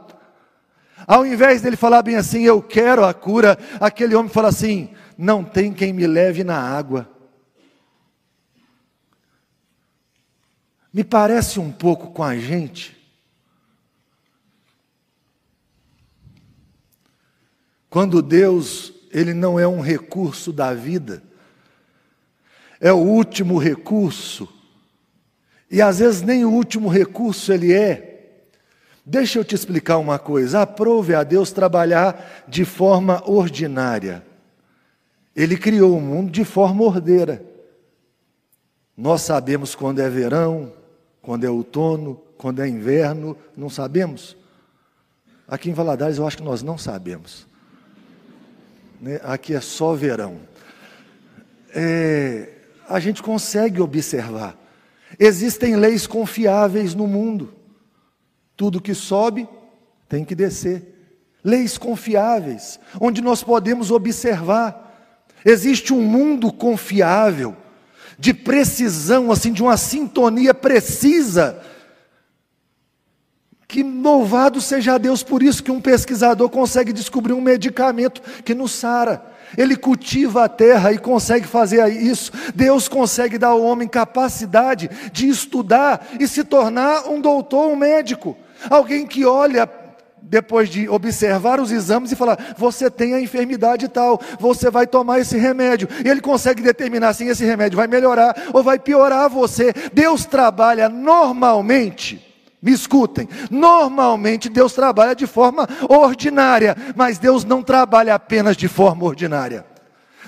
Ao 1.06 1.26
invés 1.26 1.62
dele 1.62 1.76
falar 1.76 2.02
bem 2.02 2.16
assim, 2.16 2.44
eu 2.44 2.62
quero 2.62 3.04
a 3.06 3.14
cura, 3.14 3.58
aquele 3.80 4.16
homem 4.16 4.32
fala 4.32 4.48
assim: 4.48 4.90
não 5.18 5.44
tem 5.44 5.74
quem 5.74 5.92
me 5.92 6.08
leve 6.08 6.44
na 6.44 6.58
água. 6.58 7.10
Me 10.94 11.04
parece 11.04 11.60
um 11.60 11.72
pouco 11.72 12.12
com 12.12 12.24
a 12.24 12.38
gente. 12.38 12.96
Quando 17.90 18.22
Deus, 18.22 18.94
ele 19.12 19.34
não 19.34 19.60
é 19.60 19.68
um 19.68 19.82
recurso 19.82 20.52
da 20.54 20.74
vida, 20.74 21.22
é 22.84 22.92
o 22.92 22.98
último 22.98 23.58
recurso. 23.58 24.50
E 25.72 25.82
às 25.82 26.00
vezes 26.00 26.22
nem 26.22 26.44
o 26.44 26.52
último 26.52 26.90
recurso 26.90 27.54
ele 27.54 27.72
é. 27.72 28.42
Deixa 29.06 29.40
eu 29.40 29.46
te 29.46 29.56
explicar 29.56 29.98
uma 30.00 30.20
coisa: 30.20 30.62
aprove 30.62 31.16
a 31.16 31.24
Deus 31.24 31.54
trabalhar 31.54 32.44
de 32.46 32.66
forma 32.66 33.24
ordinária. 33.26 34.22
Ele 35.34 35.56
criou 35.56 35.98
o 35.98 36.02
mundo 36.02 36.30
de 36.30 36.44
forma 36.44 36.84
ordeira. 36.84 37.42
Nós 38.98 39.22
sabemos 39.22 39.74
quando 39.74 40.00
é 40.00 40.10
verão, 40.10 40.74
quando 41.22 41.46
é 41.46 41.50
outono, 41.50 42.22
quando 42.38 42.62
é 42.62 42.68
inverno, 42.68 43.36
não 43.56 43.70
sabemos? 43.70 44.36
Aqui 45.48 45.70
em 45.70 45.74
Valadares 45.74 46.18
eu 46.18 46.28
acho 46.28 46.38
que 46.38 46.44
nós 46.44 46.62
não 46.62 46.78
sabemos. 46.78 47.48
Né? 49.00 49.22
Aqui 49.24 49.56
é 49.56 49.62
só 49.62 49.94
verão. 49.94 50.38
É, 51.74 52.54
a 52.94 53.00
gente 53.00 53.24
consegue 53.24 53.82
observar. 53.82 54.56
Existem 55.20 55.76
leis 55.76 56.06
confiáveis 56.06 56.94
no 56.94 57.08
mundo. 57.08 57.56
Tudo 58.56 58.80
que 58.80 58.94
sobe 58.94 59.50
tem 60.08 60.24
que 60.24 60.36
descer. 60.36 60.94
Leis 61.44 61.76
confiáveis, 61.76 62.80
onde 63.02 63.20
nós 63.20 63.42
podemos 63.42 63.90
observar. 63.90 65.12
Existe 65.44 65.92
um 65.92 66.04
mundo 66.04 66.54
confiável, 66.54 67.58
de 68.20 68.32
precisão, 68.32 69.32
assim, 69.32 69.52
de 69.52 69.64
uma 69.64 69.76
sintonia 69.76 70.54
precisa. 70.54 71.60
Que 73.68 73.82
louvado 73.82 74.62
seja 74.62 75.00
Deus 75.00 75.24
por 75.24 75.42
isso 75.42 75.64
que 75.64 75.72
um 75.72 75.82
pesquisador 75.82 76.48
consegue 76.48 76.94
descobrir 76.94 77.34
um 77.34 77.42
medicamento 77.42 78.22
que 78.44 78.54
nos 78.54 78.72
sara. 78.72 79.33
Ele 79.58 79.76
cultiva 79.76 80.46
a 80.46 80.50
terra 80.50 80.92
e 80.92 80.98
consegue 80.98 81.48
fazer 81.48 81.88
isso. 81.90 82.32
Deus 82.54 82.88
consegue 82.88 83.38
dar 83.38 83.50
ao 83.50 83.62
homem 83.62 83.88
capacidade 83.88 84.90
de 85.12 85.28
estudar 85.28 86.08
e 86.20 86.28
se 86.28 86.44
tornar 86.44 87.10
um 87.10 87.20
doutor, 87.22 87.70
um 87.70 87.76
médico. 87.76 88.36
Alguém 88.70 89.06
que 89.06 89.26
olha 89.26 89.70
depois 90.22 90.70
de 90.70 90.88
observar 90.90 91.60
os 91.60 91.72
exames 91.72 92.12
e 92.12 92.16
falar: 92.16 92.56
você 92.58 92.90
tem 92.90 93.14
a 93.14 93.22
enfermidade 93.22 93.88
tal, 93.88 94.20
você 94.40 94.72
vai 94.72 94.88
tomar 94.88 95.20
esse 95.20 95.38
remédio. 95.38 95.88
E 96.04 96.10
ele 96.10 96.22
consegue 96.22 96.62
determinar 96.62 97.10
assim: 97.10 97.28
esse 97.28 97.46
remédio 97.46 97.78
vai 97.78 97.88
melhorar 97.88 98.36
ou 98.54 98.64
vai 98.64 98.80
piorar 98.80 99.30
você. 99.30 99.74
Deus 99.94 100.26
trabalha 100.26 100.90
normalmente. 100.90 102.33
Me 102.64 102.72
escutem, 102.72 103.28
normalmente 103.52 104.48
Deus 104.48 104.72
trabalha 104.72 105.14
de 105.14 105.28
forma 105.28 105.68
ordinária, 105.90 106.78
mas 106.96 107.20
Deus 107.20 107.44
não 107.44 107.62
trabalha 107.62 108.16
apenas 108.16 108.56
de 108.56 108.70
forma 108.70 109.04
ordinária. 109.04 109.66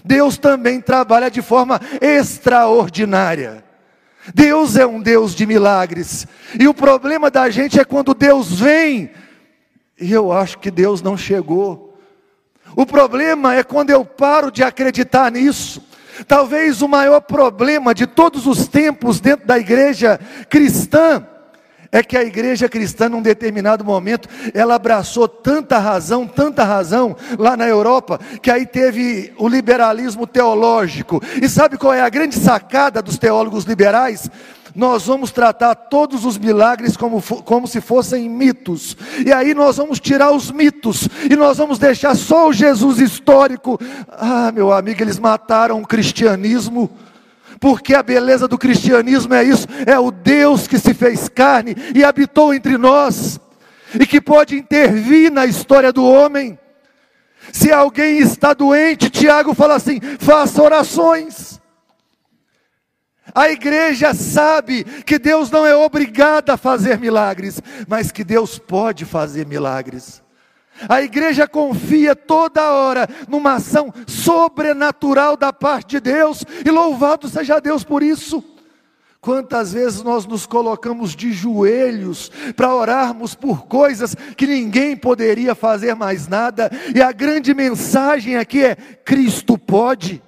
Deus 0.04 0.38
também 0.38 0.82
trabalha 0.82 1.32
de 1.32 1.42
forma 1.42 1.80
extraordinária. 2.02 3.64
Deus 4.34 4.76
é 4.76 4.86
um 4.86 5.02
Deus 5.02 5.34
de 5.34 5.46
milagres. 5.46 6.28
E 6.60 6.68
o 6.68 6.74
problema 6.74 7.32
da 7.32 7.50
gente 7.50 7.80
é 7.80 7.86
quando 7.86 8.14
Deus 8.14 8.60
vem 8.60 9.12
e 9.98 10.12
eu 10.12 10.30
acho 10.30 10.60
que 10.60 10.70
Deus 10.70 11.02
não 11.02 11.16
chegou. 11.16 11.98
O 12.76 12.86
problema 12.86 13.56
é 13.56 13.64
quando 13.64 13.92
eu 13.92 14.04
paro 14.04 14.52
de 14.52 14.62
acreditar 14.62 15.32
nisso. 15.32 15.82
Talvez 16.28 16.82
o 16.82 16.88
maior 16.90 17.22
problema 17.22 17.96
de 17.96 18.06
todos 18.06 18.46
os 18.46 18.68
tempos 18.68 19.22
dentro 19.22 19.48
da 19.48 19.58
igreja 19.58 20.20
cristã 20.50 21.26
é 21.92 22.04
que 22.04 22.18
a 22.18 22.24
igreja 22.24 22.70
cristã, 22.70 23.10
num 23.10 23.22
determinado 23.22 23.84
momento, 23.84 24.28
ela 24.54 24.76
abraçou 24.76 25.28
tanta 25.28 25.78
razão, 25.78 26.28
tanta 26.28 26.64
razão 26.64 27.16
lá 27.38 27.56
na 27.56 27.68
Europa, 27.68 28.20
que 28.42 28.52
aí 28.52 28.66
teve 28.66 29.34
o 29.38 29.48
liberalismo 29.48 30.28
teológico. 30.28 31.22
E 31.42 31.48
sabe 31.48 31.78
qual 31.78 31.94
é 31.94 32.02
a 32.02 32.10
grande 32.10 32.36
sacada 32.36 33.02
dos 33.02 33.18
teólogos 33.18 33.66
liberais? 33.66 34.30
nós 34.76 35.06
vamos 35.06 35.32
tratar 35.32 35.74
todos 35.74 36.26
os 36.26 36.38
milagres 36.38 36.98
como, 36.98 37.22
como 37.22 37.66
se 37.66 37.80
fossem 37.80 38.30
mitos, 38.30 38.98
e 39.26 39.32
aí 39.32 39.54
nós 39.54 39.78
vamos 39.78 40.02
tirar 40.02 40.32
os 40.32 40.52
mitos, 40.52 41.08
e 41.32 41.36
nós 41.36 41.58
vamos 41.58 41.80
deixar 41.80 42.14
só 42.14 42.50
o 42.50 42.54
Jesus 42.54 43.00
histórico. 43.00 43.80
Ah, 44.10 44.52
meu 44.54 44.74
amigo, 44.74 45.02
eles 45.02 45.18
mataram 45.18 45.82
o 45.82 45.88
cristianismo 45.88 46.92
porque 47.60 47.94
a 47.94 48.04
beleza 48.04 48.48
do 48.48 48.58
cristianismo 48.58 49.34
é 49.34 49.44
isso: 49.44 49.68
é 49.86 49.98
o 49.98 50.12
Deus 50.12 50.68
que 50.68 50.80
se 50.80 50.94
fez 50.94 51.30
carne 51.30 51.76
e 51.94 52.04
habitou 52.04 52.54
entre 52.54 52.78
nós, 52.78 53.40
e 54.00 54.06
que 54.06 54.20
pode 54.20 54.56
intervir 54.56 55.32
na 55.32 55.46
história 55.46 55.92
do 55.92 56.06
homem. 56.06 56.58
Se 57.52 57.72
alguém 57.72 58.18
está 58.18 58.54
doente, 58.54 59.10
Tiago 59.10 59.54
fala 59.54 59.76
assim: 59.76 60.00
faça 60.20 60.62
orações. 60.62 61.62
A 63.34 63.50
igreja 63.50 64.14
sabe 64.14 64.84
que 64.84 65.18
Deus 65.18 65.50
não 65.50 65.66
é 65.66 65.76
obrigado 65.76 66.52
a 66.52 66.58
fazer 66.58 67.00
milagres, 67.00 67.62
mas 67.88 68.12
que 68.12 68.24
Deus 68.24 68.60
pode 68.60 69.04
fazer 69.04 69.46
milagres. 69.46 70.24
A 70.90 71.02
igreja 71.02 71.48
confia 71.48 72.16
toda 72.16 72.72
hora 72.72 73.08
numa 73.28 73.54
ação 73.54 73.94
sobrenatural 74.08 75.38
da 75.38 75.54
parte 75.54 75.92
de 75.92 76.00
Deus, 76.00 76.44
e 76.66 76.70
louvado 76.70 77.28
seja 77.30 77.60
Deus 77.60 77.84
por 77.84 78.04
isso. 78.04 78.44
Quantas 79.22 79.74
vezes 79.74 80.04
nós 80.04 80.28
nos 80.28 80.46
colocamos 80.46 81.16
de 81.16 81.32
joelhos 81.32 82.32
para 82.56 82.76
orarmos 82.76 83.34
por 83.34 83.66
coisas 83.66 84.16
que 84.38 84.46
ninguém 84.46 84.96
poderia 84.96 85.56
fazer 85.56 85.96
mais 85.96 86.28
nada, 86.28 86.70
e 86.94 87.02
a 87.02 87.12
grande 87.12 87.54
mensagem 87.54 88.36
aqui 88.36 88.64
é: 88.64 88.76
Cristo 88.76 89.58
pode. 89.58 90.22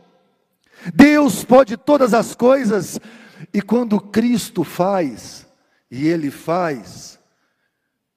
Deus 0.94 1.44
pode 1.44 1.78
todas 1.78 2.14
as 2.14 2.34
coisas, 2.34 3.00
e 3.54 3.62
quando 3.62 4.00
Cristo 4.00 4.64
faz, 4.64 5.46
e 5.92 6.08
Ele 6.08 6.32
faz, 6.32 7.17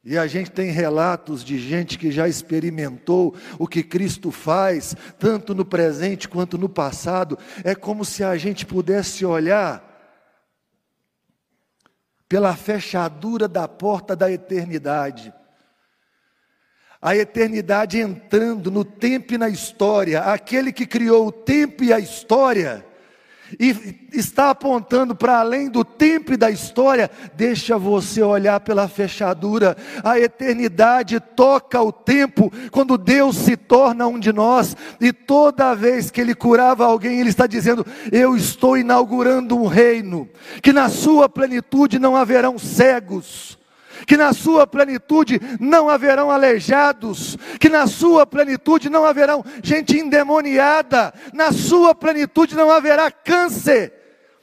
e 0.02 0.16
a 0.16 0.26
gente 0.26 0.50
tem 0.50 0.70
relatos 0.70 1.44
de 1.44 1.58
gente 1.58 1.98
que 1.98 2.10
já 2.10 2.26
experimentou 2.26 3.34
o 3.58 3.68
que 3.68 3.82
Cristo 3.82 4.30
faz, 4.30 4.96
tanto 5.18 5.54
no 5.54 5.64
presente 5.64 6.26
quanto 6.26 6.56
no 6.56 6.70
passado, 6.70 7.38
é 7.62 7.74
como 7.74 8.04
se 8.04 8.24
a 8.24 8.36
gente 8.36 8.64
pudesse 8.64 9.26
olhar 9.26 9.86
pela 12.26 12.56
fechadura 12.56 13.46
da 13.46 13.68
porta 13.68 14.16
da 14.16 14.30
eternidade. 14.30 15.34
A 17.02 17.14
eternidade 17.14 17.98
entrando 17.98 18.70
no 18.70 18.84
tempo 18.84 19.34
e 19.34 19.38
na 19.38 19.48
história, 19.50 20.20
aquele 20.20 20.72
que 20.72 20.86
criou 20.86 21.26
o 21.26 21.32
tempo 21.32 21.84
e 21.84 21.92
a 21.92 21.98
história, 21.98 22.86
e 23.58 24.08
está 24.12 24.50
apontando 24.50 25.14
para 25.14 25.38
além 25.38 25.68
do 25.68 25.84
tempo 25.84 26.32
e 26.32 26.36
da 26.36 26.50
história, 26.50 27.10
deixa 27.34 27.78
você 27.78 28.22
olhar 28.22 28.60
pela 28.60 28.88
fechadura. 28.88 29.76
A 30.04 30.18
eternidade 30.18 31.20
toca 31.20 31.80
o 31.80 31.92
tempo 31.92 32.52
quando 32.70 32.98
Deus 32.98 33.36
se 33.36 33.56
torna 33.56 34.06
um 34.06 34.18
de 34.18 34.32
nós, 34.32 34.76
e 35.00 35.12
toda 35.12 35.74
vez 35.74 36.10
que 36.10 36.20
Ele 36.20 36.34
curava 36.34 36.84
alguém, 36.84 37.20
Ele 37.20 37.30
está 37.30 37.46
dizendo: 37.46 37.86
Eu 38.10 38.36
estou 38.36 38.76
inaugurando 38.76 39.56
um 39.56 39.66
reino, 39.66 40.28
que 40.62 40.72
na 40.72 40.88
sua 40.88 41.28
plenitude 41.28 41.98
não 41.98 42.16
haverão 42.16 42.58
cegos 42.58 43.59
que 44.06 44.16
na 44.16 44.32
sua 44.32 44.66
plenitude 44.66 45.40
não 45.58 45.88
haverão 45.88 46.30
aleijados, 46.30 47.36
que 47.58 47.68
na 47.68 47.86
sua 47.86 48.26
plenitude 48.26 48.88
não 48.88 49.04
haverão 49.04 49.44
gente 49.62 49.98
endemoniada, 49.98 51.12
na 51.32 51.52
sua 51.52 51.94
plenitude 51.94 52.54
não 52.54 52.70
haverá 52.70 53.10
câncer. 53.10 53.94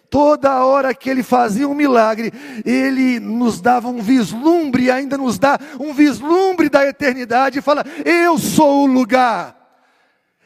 Toda 0.10 0.64
hora 0.64 0.94
que 0.94 1.10
ele 1.10 1.22
fazia 1.22 1.68
um 1.68 1.74
milagre, 1.74 2.32
ele 2.66 3.20
nos 3.20 3.60
dava 3.60 3.90
um 3.90 4.02
vislumbre, 4.02 4.90
ainda 4.90 5.18
nos 5.18 5.38
dá 5.38 5.60
um 5.80 5.94
vislumbre 5.94 6.70
da 6.70 6.88
eternidade, 6.88 7.60
e 7.60 7.62
fala: 7.62 7.84
Eu 8.06 8.38
sou 8.38 8.84
o 8.84 8.86
lugar, 8.86 9.58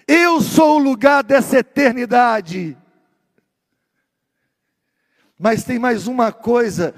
eu 0.08 0.41
sou 0.41 0.78
o 0.78 0.84
lugar 0.84 1.24
dessa 1.24 1.60
eternidade. 1.60 2.76
Mas 5.38 5.63
tem 5.63 5.80
mais 5.80 6.06
uma 6.06 6.32
coisa 6.32 6.93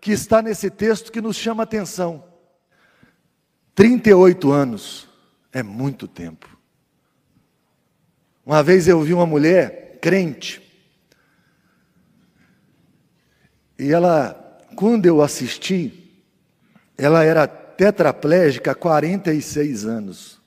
que 0.00 0.12
está 0.12 0.40
nesse 0.40 0.70
texto 0.70 1.10
que 1.10 1.20
nos 1.20 1.36
chama 1.36 1.62
atenção. 1.62 2.24
38 3.74 4.50
anos 4.50 5.08
é 5.52 5.62
muito 5.62 6.06
tempo. 6.06 6.48
Uma 8.44 8.62
vez 8.62 8.88
eu 8.88 9.00
vi 9.02 9.12
uma 9.12 9.26
mulher 9.26 9.98
crente, 10.00 10.68
e 13.78 13.92
ela, 13.92 14.58
quando 14.74 15.06
eu 15.06 15.22
assisti, 15.22 16.12
ela 16.96 17.22
era 17.22 17.46
tetraplégica 17.46 18.72
há 18.72 18.74
46 18.74 19.84
anos. 19.84 20.40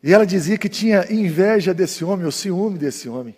E 0.00 0.12
ela 0.12 0.24
dizia 0.24 0.56
que 0.56 0.68
tinha 0.68 1.10
inveja 1.12 1.74
desse 1.74 2.04
homem, 2.04 2.26
ou 2.26 2.30
ciúme 2.30 2.78
desse 2.78 3.08
homem. 3.08 3.34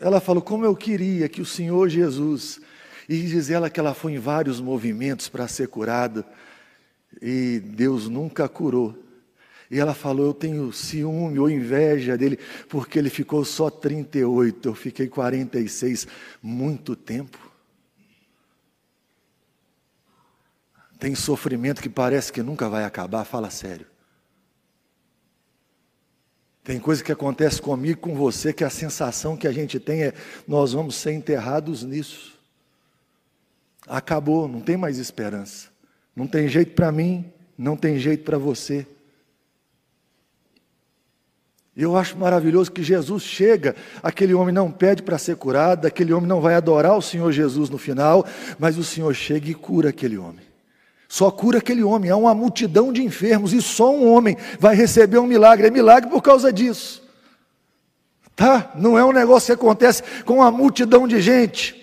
Ela 0.00 0.20
falou: 0.20 0.42
Como 0.42 0.64
eu 0.64 0.76
queria 0.76 1.28
que 1.28 1.40
o 1.40 1.46
Senhor 1.46 1.88
Jesus. 1.88 2.60
E 3.08 3.22
diz 3.22 3.48
ela 3.48 3.70
que 3.70 3.80
ela 3.80 3.94
foi 3.94 4.12
em 4.12 4.18
vários 4.18 4.60
movimentos 4.60 5.28
para 5.28 5.48
ser 5.48 5.68
curada. 5.68 6.26
E 7.22 7.58
Deus 7.58 8.08
nunca 8.08 8.48
curou. 8.48 8.96
E 9.70 9.78
ela 9.78 9.94
falou: 9.94 10.26
Eu 10.26 10.34
tenho 10.34 10.72
ciúme 10.72 11.38
ou 11.38 11.50
inveja 11.50 12.16
dele, 12.16 12.38
porque 12.68 12.98
ele 12.98 13.10
ficou 13.10 13.44
só 13.44 13.70
38, 13.70 14.68
eu 14.68 14.74
fiquei 14.74 15.08
46, 15.08 16.06
muito 16.42 16.94
tempo. 16.94 17.38
Tem 20.98 21.14
sofrimento 21.14 21.80
que 21.80 21.88
parece 21.88 22.32
que 22.32 22.42
nunca 22.42 22.68
vai 22.68 22.84
acabar, 22.84 23.24
fala 23.24 23.50
sério. 23.50 23.86
Tem 26.68 26.78
coisa 26.78 27.02
que 27.02 27.10
acontece 27.10 27.62
comigo 27.62 27.98
com 27.98 28.14
você 28.14 28.52
que 28.52 28.62
a 28.62 28.68
sensação 28.68 29.38
que 29.38 29.48
a 29.48 29.52
gente 29.52 29.80
tem 29.80 30.02
é: 30.02 30.12
nós 30.46 30.74
vamos 30.74 30.96
ser 30.96 31.12
enterrados 31.12 31.82
nisso. 31.82 32.38
Acabou, 33.86 34.46
não 34.46 34.60
tem 34.60 34.76
mais 34.76 34.98
esperança. 34.98 35.68
Não 36.14 36.26
tem 36.26 36.46
jeito 36.46 36.74
para 36.74 36.92
mim, 36.92 37.24
não 37.56 37.74
tem 37.74 37.98
jeito 37.98 38.22
para 38.22 38.36
você. 38.36 38.86
Eu 41.74 41.96
acho 41.96 42.18
maravilhoso 42.18 42.70
que 42.70 42.82
Jesus 42.82 43.22
chega, 43.22 43.74
aquele 44.02 44.34
homem 44.34 44.52
não 44.54 44.70
pede 44.70 45.02
para 45.02 45.16
ser 45.16 45.36
curado, 45.36 45.86
aquele 45.86 46.12
homem 46.12 46.28
não 46.28 46.42
vai 46.42 46.54
adorar 46.54 46.98
o 46.98 47.00
Senhor 47.00 47.32
Jesus 47.32 47.70
no 47.70 47.78
final, 47.78 48.26
mas 48.58 48.76
o 48.76 48.84
Senhor 48.84 49.14
chega 49.14 49.48
e 49.48 49.54
cura 49.54 49.88
aquele 49.88 50.18
homem. 50.18 50.47
Só 51.08 51.30
cura 51.30 51.58
aquele 51.58 51.82
homem. 51.82 52.10
Há 52.10 52.16
uma 52.16 52.34
multidão 52.34 52.92
de 52.92 53.02
enfermos 53.02 53.54
e 53.54 53.62
só 53.62 53.90
um 53.90 54.06
homem 54.12 54.36
vai 54.60 54.76
receber 54.76 55.18
um 55.18 55.26
milagre. 55.26 55.66
É 55.66 55.70
milagre 55.70 56.10
por 56.10 56.20
causa 56.20 56.52
disso. 56.52 57.02
Tá? 58.36 58.70
Não 58.76 58.98
é 58.98 59.04
um 59.04 59.12
negócio 59.12 59.46
que 59.46 59.60
acontece 59.60 60.02
com 60.24 60.34
uma 60.34 60.50
multidão 60.50 61.08
de 61.08 61.20
gente. 61.20 61.74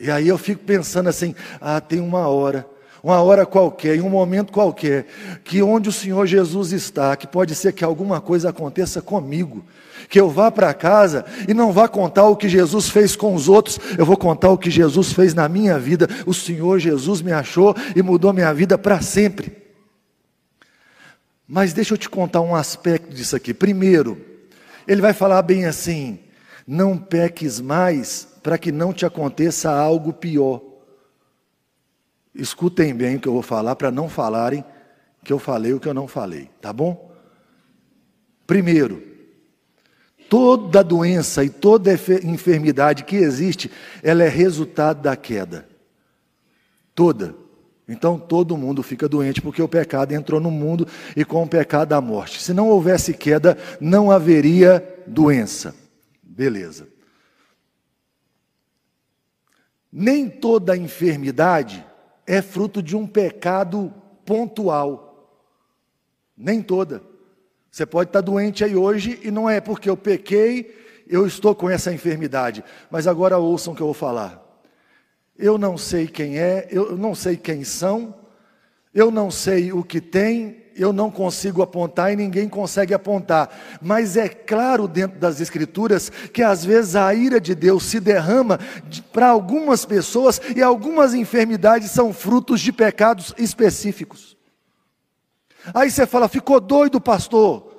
E 0.00 0.10
aí 0.10 0.26
eu 0.26 0.38
fico 0.38 0.64
pensando 0.64 1.08
assim: 1.08 1.34
ah, 1.60 1.80
tem 1.80 2.00
uma 2.00 2.26
hora 2.28 2.66
uma 3.06 3.22
hora 3.22 3.46
qualquer, 3.46 3.94
em 3.94 4.00
um 4.00 4.10
momento 4.10 4.52
qualquer, 4.52 5.06
que 5.44 5.62
onde 5.62 5.88
o 5.88 5.92
Senhor 5.92 6.26
Jesus 6.26 6.72
está, 6.72 7.14
que 7.14 7.24
pode 7.24 7.54
ser 7.54 7.72
que 7.72 7.84
alguma 7.84 8.20
coisa 8.20 8.50
aconteça 8.50 9.00
comigo, 9.00 9.64
que 10.08 10.20
eu 10.20 10.28
vá 10.28 10.50
para 10.50 10.74
casa 10.74 11.24
e 11.46 11.54
não 11.54 11.70
vá 11.72 11.86
contar 11.86 12.24
o 12.24 12.34
que 12.34 12.48
Jesus 12.48 12.88
fez 12.88 13.14
com 13.14 13.32
os 13.32 13.48
outros, 13.48 13.78
eu 13.96 14.04
vou 14.04 14.16
contar 14.16 14.50
o 14.50 14.58
que 14.58 14.72
Jesus 14.72 15.12
fez 15.12 15.34
na 15.34 15.48
minha 15.48 15.78
vida. 15.78 16.08
O 16.26 16.34
Senhor 16.34 16.80
Jesus 16.80 17.22
me 17.22 17.30
achou 17.30 17.76
e 17.94 18.02
mudou 18.02 18.32
minha 18.32 18.52
vida 18.52 18.76
para 18.76 19.00
sempre. 19.00 19.56
Mas 21.46 21.72
deixa 21.72 21.94
eu 21.94 21.98
te 21.98 22.08
contar 22.08 22.40
um 22.40 22.56
aspecto 22.56 23.14
disso 23.14 23.36
aqui. 23.36 23.54
Primeiro, 23.54 24.20
ele 24.84 25.00
vai 25.00 25.12
falar 25.12 25.42
bem 25.42 25.64
assim: 25.64 26.18
não 26.66 26.98
peques 26.98 27.60
mais 27.60 28.26
para 28.42 28.58
que 28.58 28.72
não 28.72 28.92
te 28.92 29.06
aconteça 29.06 29.70
algo 29.70 30.12
pior. 30.12 30.65
Escutem 32.36 32.94
bem 32.94 33.16
o 33.16 33.20
que 33.20 33.28
eu 33.28 33.32
vou 33.32 33.42
falar 33.42 33.74
para 33.76 33.90
não 33.90 34.08
falarem 34.08 34.64
que 35.26 35.32
eu 35.32 35.40
falei 35.40 35.72
o 35.72 35.80
que 35.80 35.88
eu 35.88 35.94
não 35.94 36.06
falei, 36.06 36.48
tá 36.60 36.72
bom? 36.72 37.10
Primeiro, 38.46 39.02
toda 40.30 40.84
doença 40.84 41.42
e 41.42 41.50
toda 41.50 41.92
enfermidade 42.22 43.02
que 43.02 43.16
existe, 43.16 43.68
ela 44.04 44.22
é 44.22 44.28
resultado 44.28 45.02
da 45.02 45.16
queda. 45.16 45.66
Toda. 46.94 47.34
Então 47.88 48.18
todo 48.18 48.56
mundo 48.56 48.82
fica 48.82 49.08
doente 49.08 49.40
porque 49.40 49.62
o 49.62 49.68
pecado 49.68 50.12
entrou 50.12 50.40
no 50.40 50.50
mundo 50.50 50.86
e 51.16 51.24
com 51.24 51.42
o 51.42 51.48
pecado 51.48 51.92
a 51.92 52.00
morte. 52.00 52.40
Se 52.40 52.52
não 52.52 52.68
houvesse 52.68 53.12
queda, 53.12 53.56
não 53.80 54.12
haveria 54.12 55.02
doença. 55.08 55.74
Beleza. 56.22 56.86
Nem 59.92 60.28
toda 60.28 60.76
enfermidade 60.76 61.85
é 62.26 62.42
fruto 62.42 62.82
de 62.82 62.96
um 62.96 63.06
pecado 63.06 63.92
pontual. 64.24 65.38
Nem 66.36 66.60
toda. 66.60 67.02
Você 67.70 67.86
pode 67.86 68.08
estar 68.08 68.20
doente 68.20 68.64
aí 68.64 68.74
hoje 68.74 69.20
e 69.22 69.30
não 69.30 69.48
é 69.48 69.60
porque 69.60 69.88
eu 69.88 69.96
pequei, 69.96 70.74
eu 71.06 71.26
estou 71.26 71.54
com 71.54 71.70
essa 71.70 71.92
enfermidade. 71.92 72.64
Mas 72.90 73.06
agora 73.06 73.38
ouçam 73.38 73.72
o 73.72 73.76
que 73.76 73.82
eu 73.82 73.86
vou 73.86 73.94
falar. 73.94 74.42
Eu 75.38 75.58
não 75.58 75.76
sei 75.76 76.06
quem 76.06 76.38
é, 76.38 76.66
eu 76.70 76.96
não 76.96 77.14
sei 77.14 77.36
quem 77.36 77.62
são, 77.62 78.14
eu 78.94 79.10
não 79.10 79.30
sei 79.30 79.72
o 79.72 79.84
que 79.84 80.00
tem, 80.00 80.64
eu 80.78 80.92
não 80.92 81.10
consigo 81.10 81.62
apontar 81.62 82.12
e 82.12 82.16
ninguém 82.16 82.48
consegue 82.48 82.92
apontar. 82.92 83.50
Mas 83.80 84.16
é 84.16 84.28
claro 84.28 84.86
dentro 84.86 85.18
das 85.18 85.40
Escrituras 85.40 86.10
que 86.32 86.42
às 86.42 86.64
vezes 86.64 86.94
a 86.94 87.12
ira 87.14 87.40
de 87.40 87.54
Deus 87.54 87.84
se 87.84 87.98
derrama 87.98 88.58
para 89.12 89.28
algumas 89.28 89.84
pessoas 89.84 90.40
e 90.54 90.62
algumas 90.62 91.14
enfermidades 91.14 91.90
são 91.90 92.12
frutos 92.12 92.60
de 92.60 92.72
pecados 92.72 93.34
específicos. 93.38 94.36
Aí 95.74 95.90
você 95.90 96.06
fala, 96.06 96.28
ficou 96.28 96.60
doido, 96.60 97.00
pastor? 97.00 97.74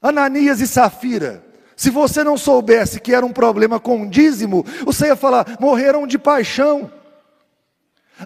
Ananias 0.00 0.60
e 0.60 0.66
Safira. 0.66 1.44
Se 1.76 1.90
você 1.90 2.24
não 2.24 2.36
soubesse 2.36 3.00
que 3.00 3.14
era 3.14 3.24
um 3.24 3.32
problema 3.32 3.78
com 3.78 4.08
dízimo, 4.08 4.64
você 4.84 5.06
ia 5.06 5.16
falar: 5.16 5.56
morreram 5.60 6.06
de 6.06 6.18
paixão. 6.18 6.90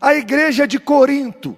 A 0.00 0.14
igreja 0.14 0.66
de 0.66 0.78
Corinto, 0.78 1.56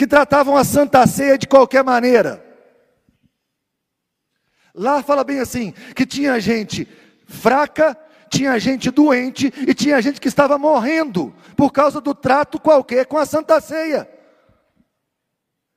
que 0.00 0.06
tratavam 0.06 0.56
a 0.56 0.64
Santa 0.64 1.06
Ceia 1.06 1.36
de 1.36 1.46
qualquer 1.46 1.84
maneira. 1.84 2.42
Lá 4.74 5.02
fala 5.02 5.22
bem 5.22 5.40
assim: 5.40 5.74
que 5.94 6.06
tinha 6.06 6.40
gente 6.40 6.88
fraca, 7.26 7.94
tinha 8.30 8.58
gente 8.58 8.90
doente 8.90 9.52
e 9.68 9.74
tinha 9.74 10.00
gente 10.00 10.18
que 10.18 10.26
estava 10.26 10.56
morrendo 10.56 11.34
por 11.54 11.70
causa 11.70 12.00
do 12.00 12.14
trato 12.14 12.58
qualquer 12.58 13.04
com 13.04 13.18
a 13.18 13.26
Santa 13.26 13.60
Ceia. 13.60 14.08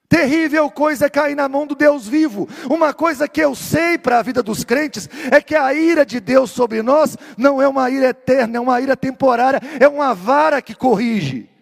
Terrível 0.08 0.72
coisa 0.72 1.08
é 1.08 1.10
cair 1.10 1.36
na 1.36 1.50
mão 1.50 1.68
do 1.68 1.76
Deus 1.76 2.08
vivo. 2.08 2.48
Uma 2.70 2.94
coisa 2.94 3.28
que 3.28 3.42
eu 3.42 3.54
sei 3.54 3.98
para 3.98 4.20
a 4.20 4.24
vida 4.24 4.42
dos 4.42 4.64
crentes 4.64 5.10
é 5.32 5.42
que 5.42 5.54
a 5.54 5.74
ira 5.74 6.06
de 6.06 6.22
Deus 6.22 6.50
sobre 6.50 6.82
nós 6.82 7.18
não 7.38 7.62
é 7.62 7.68
uma 7.68 7.90
ira 7.90 8.08
eterna, 8.08 8.56
é 8.56 8.62
uma 8.62 8.80
ira 8.80 8.96
temporária, 8.96 9.60
é 9.82 9.88
uma 9.88 10.14
vara 10.14 10.62
que 10.62 10.74
corrige. 10.74 11.53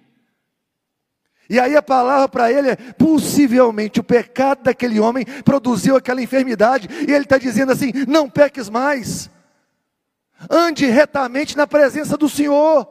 E 1.51 1.59
aí 1.59 1.75
a 1.75 1.81
palavra 1.81 2.29
para 2.29 2.49
ele 2.49 2.69
é: 2.69 2.75
possivelmente 2.77 3.99
o 3.99 4.03
pecado 4.03 4.63
daquele 4.63 5.01
homem 5.01 5.25
produziu 5.43 5.97
aquela 5.97 6.21
enfermidade, 6.21 6.87
e 7.05 7.11
ele 7.11 7.25
está 7.25 7.37
dizendo 7.37 7.73
assim: 7.73 7.91
não 8.07 8.29
peques 8.29 8.69
mais, 8.69 9.29
ande 10.49 10.85
retamente 10.85 11.57
na 11.57 11.67
presença 11.67 12.15
do 12.15 12.29
Senhor. 12.29 12.87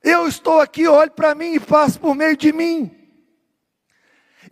Eu 0.00 0.28
estou 0.28 0.60
aqui, 0.60 0.86
olhe 0.86 1.10
para 1.10 1.34
mim 1.34 1.54
e 1.54 1.60
passe 1.60 1.98
por 1.98 2.14
meio 2.14 2.36
de 2.36 2.52
mim. 2.52 2.88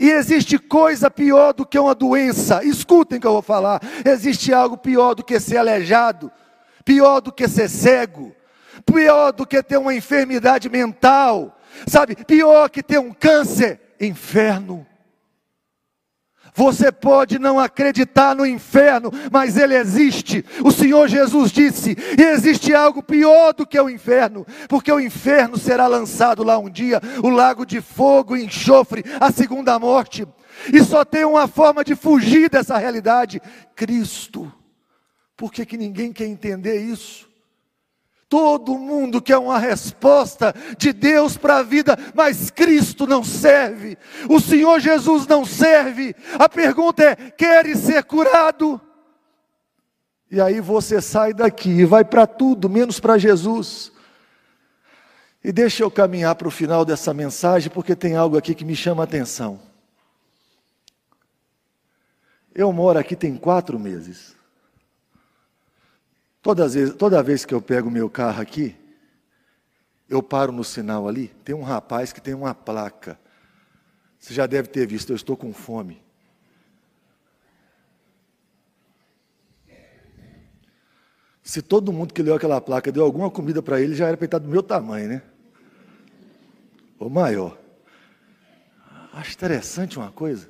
E 0.01 0.11
existe 0.11 0.59
coisa 0.59 1.09
pior 1.09 1.53
do 1.53 1.65
que 1.65 1.79
uma 1.79 1.95
doença. 1.95 2.65
Escutem 2.65 3.19
o 3.19 3.21
que 3.21 3.27
eu 3.29 3.33
vou 3.33 3.43
falar. 3.43 3.81
Existe 4.05 4.53
algo 4.53 4.77
pior 4.77 5.15
do 5.15 5.23
que 5.23 5.39
ser 5.39 5.59
aleijado, 5.59 6.33
pior 6.85 7.21
do 7.21 7.31
que 7.31 7.47
ser 7.47 7.69
cego, 7.69 8.35
pior 8.85 9.31
do 9.31 9.47
que 9.47 9.63
ter 9.63 9.77
uma 9.77 9.95
enfermidade 9.95 10.69
mental, 10.69 11.56
sabe? 11.87 12.17
Pior 12.25 12.69
que 12.69 12.83
ter 12.83 12.99
um 12.99 13.13
câncer, 13.13 13.81
inferno. 14.01 14.87
Você 16.57 16.91
pode 16.91 17.39
não 17.39 17.61
acreditar 17.61 18.35
no 18.35 18.47
inferno, 18.47 19.11
mas 19.31 19.59
ele 19.59 19.77
existe. 19.77 20.43
O 20.65 20.71
Senhor 20.71 21.07
Jesus 21.07 21.53
disse: 21.53 21.95
e 22.19 22.23
existe 22.23 22.75
algo 22.75 23.03
pior 23.03 23.53
do 23.53 23.67
que 23.67 23.79
o 23.79 23.91
inferno, 23.91 24.47
porque 24.67 24.91
o 24.91 24.99
inferno 24.99 25.59
será 25.59 25.87
lançado 25.87 26.43
lá 26.43 26.59
um 26.59 26.71
dia 26.71 26.99
o 27.23 27.29
lago 27.29 27.67
de 27.67 27.83
fogo 27.83 28.35
e 28.35 28.45
enxofre, 28.45 29.05
a 29.21 29.31
segunda 29.31 29.79
morte. 29.79 30.27
E 30.73 30.83
só 30.83 31.05
tem 31.05 31.27
uma 31.27 31.47
forma 31.47 31.85
de 31.85 31.95
fugir 31.95 32.49
dessa 32.49 32.79
realidade: 32.79 33.41
Cristo. 33.75 34.51
Por 35.37 35.53
que, 35.53 35.67
que 35.67 35.77
ninguém 35.77 36.11
quer 36.11 36.25
entender 36.25 36.81
isso? 36.81 37.26
Todo 38.29 38.77
mundo 38.77 39.23
quer 39.23 39.39
uma 39.39 39.59
resposta 39.59 40.53
de 40.77 40.93
Deus 40.93 41.37
para 41.37 41.59
a 41.59 41.63
vida, 41.63 41.97
mas 42.13 42.51
Cristo 42.51 43.07
não 43.07 43.23
serve, 43.23 43.97
o 44.29 44.41
Senhor 44.41 44.81
Jesus 44.81 45.27
não 45.29 45.45
serve. 45.45 46.15
A 46.39 46.49
pergunta 46.49 47.05
é: 47.05 47.15
queres 47.31 47.79
ser 47.79 48.03
curado? 48.03 48.81
E 50.29 50.41
aí 50.41 50.61
você 50.61 51.01
sai 51.01 51.33
daqui 51.33 51.71
e 51.71 51.85
vai 51.85 52.05
para 52.05 52.27
tudo, 52.27 52.69
menos 52.69 52.99
para 52.99 53.17
Jesus. 53.17 53.93
E 55.43 55.53
deixa 55.53 55.85
eu 55.85 55.91
caminhar 55.91 56.35
para 56.35 56.49
o 56.49 56.51
final 56.51 56.85
dessa 56.85 57.15
mensagem, 57.15 57.71
porque 57.71 57.95
tem 57.95 58.17
algo 58.17 58.37
aqui 58.37 58.53
que 58.53 58.65
me 58.65 58.75
chama 58.75 59.03
a 59.03 59.05
atenção. 59.05 59.61
Eu 62.53 62.73
moro 62.73 62.99
aqui 62.99 63.15
tem 63.15 63.37
quatro 63.37 63.79
meses. 63.79 64.36
Toda 66.97 67.25
vez, 67.25 67.45
que 67.45 67.53
eu 67.53 67.61
pego 67.61 67.91
meu 67.91 68.09
carro 68.09 68.41
aqui, 68.41 68.77
eu 70.09 70.23
paro 70.23 70.53
no 70.53 70.63
sinal 70.63 71.09
ali, 71.09 71.27
tem 71.45 71.53
um 71.57 71.65
rapaz 71.65 72.13
que 72.13 72.21
tem 72.21 72.35
uma 72.35 72.55
placa. 72.55 73.19
Você 74.17 74.33
já 74.33 74.47
deve 74.47 74.69
ter 74.69 74.87
visto, 74.87 75.11
eu 75.11 75.17
estou 75.17 75.37
com 75.37 75.53
fome. 75.53 76.01
Se 81.43 81.61
todo 81.61 81.93
mundo 81.93 82.15
que 82.15 82.23
leu 82.23 82.37
aquela 82.37 82.61
placa 82.61 82.93
deu 82.93 83.03
alguma 83.03 83.29
comida 83.29 83.61
para 83.61 83.81
ele, 83.81 83.97
já 83.97 84.07
era 84.07 84.17
para 84.17 84.27
estar 84.27 84.39
do 84.39 84.49
meu 84.49 84.63
tamanho, 84.63 85.09
né? 85.09 85.23
Ou 86.97 87.11
maior. 87.11 87.59
Acho 89.13 89.33
interessante 89.33 89.99
uma 89.99 90.13
coisa. 90.13 90.49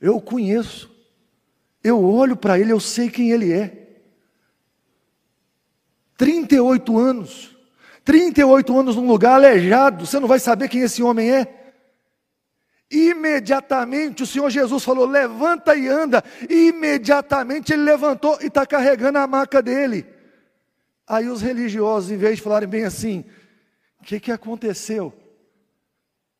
Eu 0.00 0.16
o 0.16 0.22
conheço. 0.22 0.90
Eu 1.82 2.02
olho 2.02 2.34
para 2.34 2.58
ele, 2.58 2.72
eu 2.72 2.80
sei 2.80 3.10
quem 3.10 3.30
ele 3.30 3.52
é. 3.52 3.83
38 6.16 6.98
anos. 6.98 7.56
38 8.04 8.78
anos 8.78 8.96
num 8.96 9.06
lugar 9.06 9.34
aleijado, 9.34 10.06
você 10.06 10.20
não 10.20 10.28
vai 10.28 10.38
saber 10.38 10.68
quem 10.68 10.82
esse 10.82 11.02
homem 11.02 11.30
é. 11.30 11.64
Imediatamente 12.90 14.22
o 14.22 14.26
Senhor 14.26 14.50
Jesus 14.50 14.84
falou: 14.84 15.06
levanta 15.06 15.74
e 15.74 15.88
anda. 15.88 16.22
Imediatamente 16.48 17.72
ele 17.72 17.82
levantou 17.82 18.38
e 18.40 18.46
está 18.46 18.66
carregando 18.66 19.18
a 19.18 19.26
maca 19.26 19.62
dele. 19.62 20.06
Aí 21.06 21.28
os 21.28 21.40
religiosos, 21.40 22.10
em 22.10 22.16
vez 22.16 22.36
de 22.36 22.42
falarem 22.42 22.68
bem 22.68 22.84
assim, 22.84 23.24
o 24.00 24.04
que, 24.04 24.20
que 24.20 24.32
aconteceu? 24.32 25.12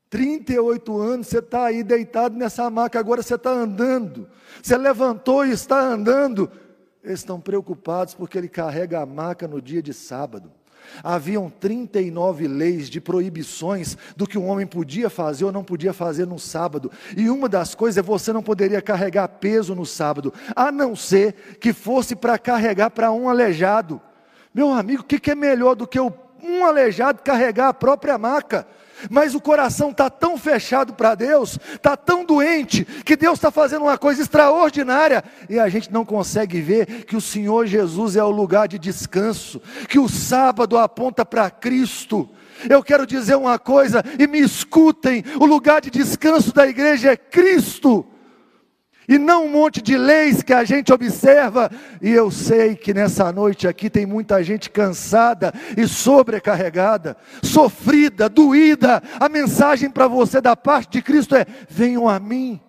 38 0.09 0.97
anos, 0.97 1.27
você 1.27 1.39
está 1.39 1.65
aí 1.65 1.83
deitado 1.83 2.37
nessa 2.37 2.71
maca, 2.71 3.01
agora 3.01 3.23
você 3.23 3.35
está 3.35 3.51
andando. 3.51 4.29
Você 4.63 4.77
levantou 4.77 5.45
e 5.45 5.51
está 5.51 5.81
andando. 5.81 6.51
Eles 7.05 7.21
estão 7.21 7.39
preocupados 7.39 8.15
porque 8.15 8.39
ele 8.39 8.49
carrega 8.49 9.01
a 9.01 9.07
maca 9.07 9.47
no 9.47 9.61
dia 9.61 9.83
de 9.83 9.93
sábado. 9.93 10.51
Haviam 11.03 11.51
39 11.51 12.49
leis 12.49 12.89
de 12.89 13.01
proibições 13.01 13.97
do 14.17 14.27
que 14.27 14.39
um 14.39 14.47
homem 14.49 14.67
podia 14.67 15.11
fazer 15.11 15.45
ou 15.45 15.53
não 15.53 15.63
podia 15.63 15.93
fazer 15.93 16.27
no 16.27 16.39
sábado. 16.39 16.91
E 17.17 17.29
uma 17.29 17.49
das 17.49 17.75
coisas 17.75 17.99
é 17.99 18.03
você 18.03 18.33
não 18.33 18.43
poderia 18.43 18.81
carregar 18.81 19.29
peso 19.29 19.75
no 19.75 19.85
sábado, 19.85 20.33
a 20.57 20.73
não 20.73 20.97
ser 20.97 21.59
que 21.61 21.73
fosse 21.73 22.17
para 22.17 22.39
carregar 22.39 22.91
para 22.91 23.13
um 23.13 23.29
aleijado. 23.29 24.01
Meu 24.55 24.73
amigo, 24.73 25.03
o 25.03 25.07
que, 25.07 25.19
que 25.19 25.31
é 25.31 25.35
melhor 25.35 25.75
do 25.75 25.87
que 25.87 26.01
um 26.01 26.65
aleijado 26.65 27.23
carregar 27.23 27.69
a 27.69 27.75
própria 27.75 28.17
maca. 28.17 28.67
Mas 29.11 29.35
o 29.35 29.41
coração 29.41 29.91
está 29.91 30.09
tão 30.09 30.37
fechado 30.37 30.95
para 30.95 31.15
Deus, 31.15 31.59
está 31.75 31.97
tão 31.97 32.25
doente, 32.25 32.85
que 33.05 33.17
Deus 33.17 33.39
está 33.39 33.51
fazendo 33.51 33.83
uma 33.83 33.99
coisa 33.99 34.23
extraordinária 34.23 35.25
e 35.49 35.59
a 35.59 35.69
gente 35.69 35.93
não 35.93 36.05
consegue 36.05 36.61
ver 36.61 37.05
que 37.05 37.17
o 37.17 37.21
Senhor 37.21 37.67
Jesus 37.67 38.17
é 38.17 38.25
o 38.25 38.31
lugar 38.31 38.69
de 38.69 38.79
descanso, 38.79 39.61
que 39.89 39.99
o 39.99 40.09
sábado 40.09 40.79
aponta 40.79 41.25
para 41.25 41.51
Cristo. 41.51 42.29
Eu 42.69 42.83
quero 42.83 43.07
dizer 43.07 43.37
uma 43.37 43.59
coisa 43.59 44.03
e 44.19 44.27
me 44.27 44.41
escutem: 44.41 45.25
o 45.41 45.45
lugar 45.45 45.81
de 45.81 45.91
descanso 45.91 46.53
da 46.53 46.67
igreja 46.67 47.13
é 47.13 47.17
Cristo 47.17 48.07
e 49.09 49.19
não 49.19 49.47
um 49.47 49.51
monte 49.51 49.83
de 49.83 49.97
leis 49.97 50.43
que 50.43 50.53
a 50.53 50.65
gente 50.65 50.93
observa. 50.93 51.71
E 52.01 52.11
eu 52.11 52.31
sei 52.31 52.75
que 52.75 52.95
nessa 52.95 53.31
noite 53.33 53.69
aqui 53.69 53.91
tem 53.91 54.07
muita 54.07 54.43
gente 54.43 54.71
cansada 54.71 55.53
e 55.77 55.87
sobrecarregada, 55.87 57.17
sofrida, 57.43 58.29
doída. 58.29 59.03
A 59.19 59.29
mensagem 59.29 59.91
para 59.91 60.09
você 60.09 60.41
da 60.41 60.57
parte 60.57 60.93
de 60.93 61.03
Cristo 61.03 61.37
é: 61.37 61.47
venham 61.69 62.09
a 62.09 62.19
mim, 62.19 62.61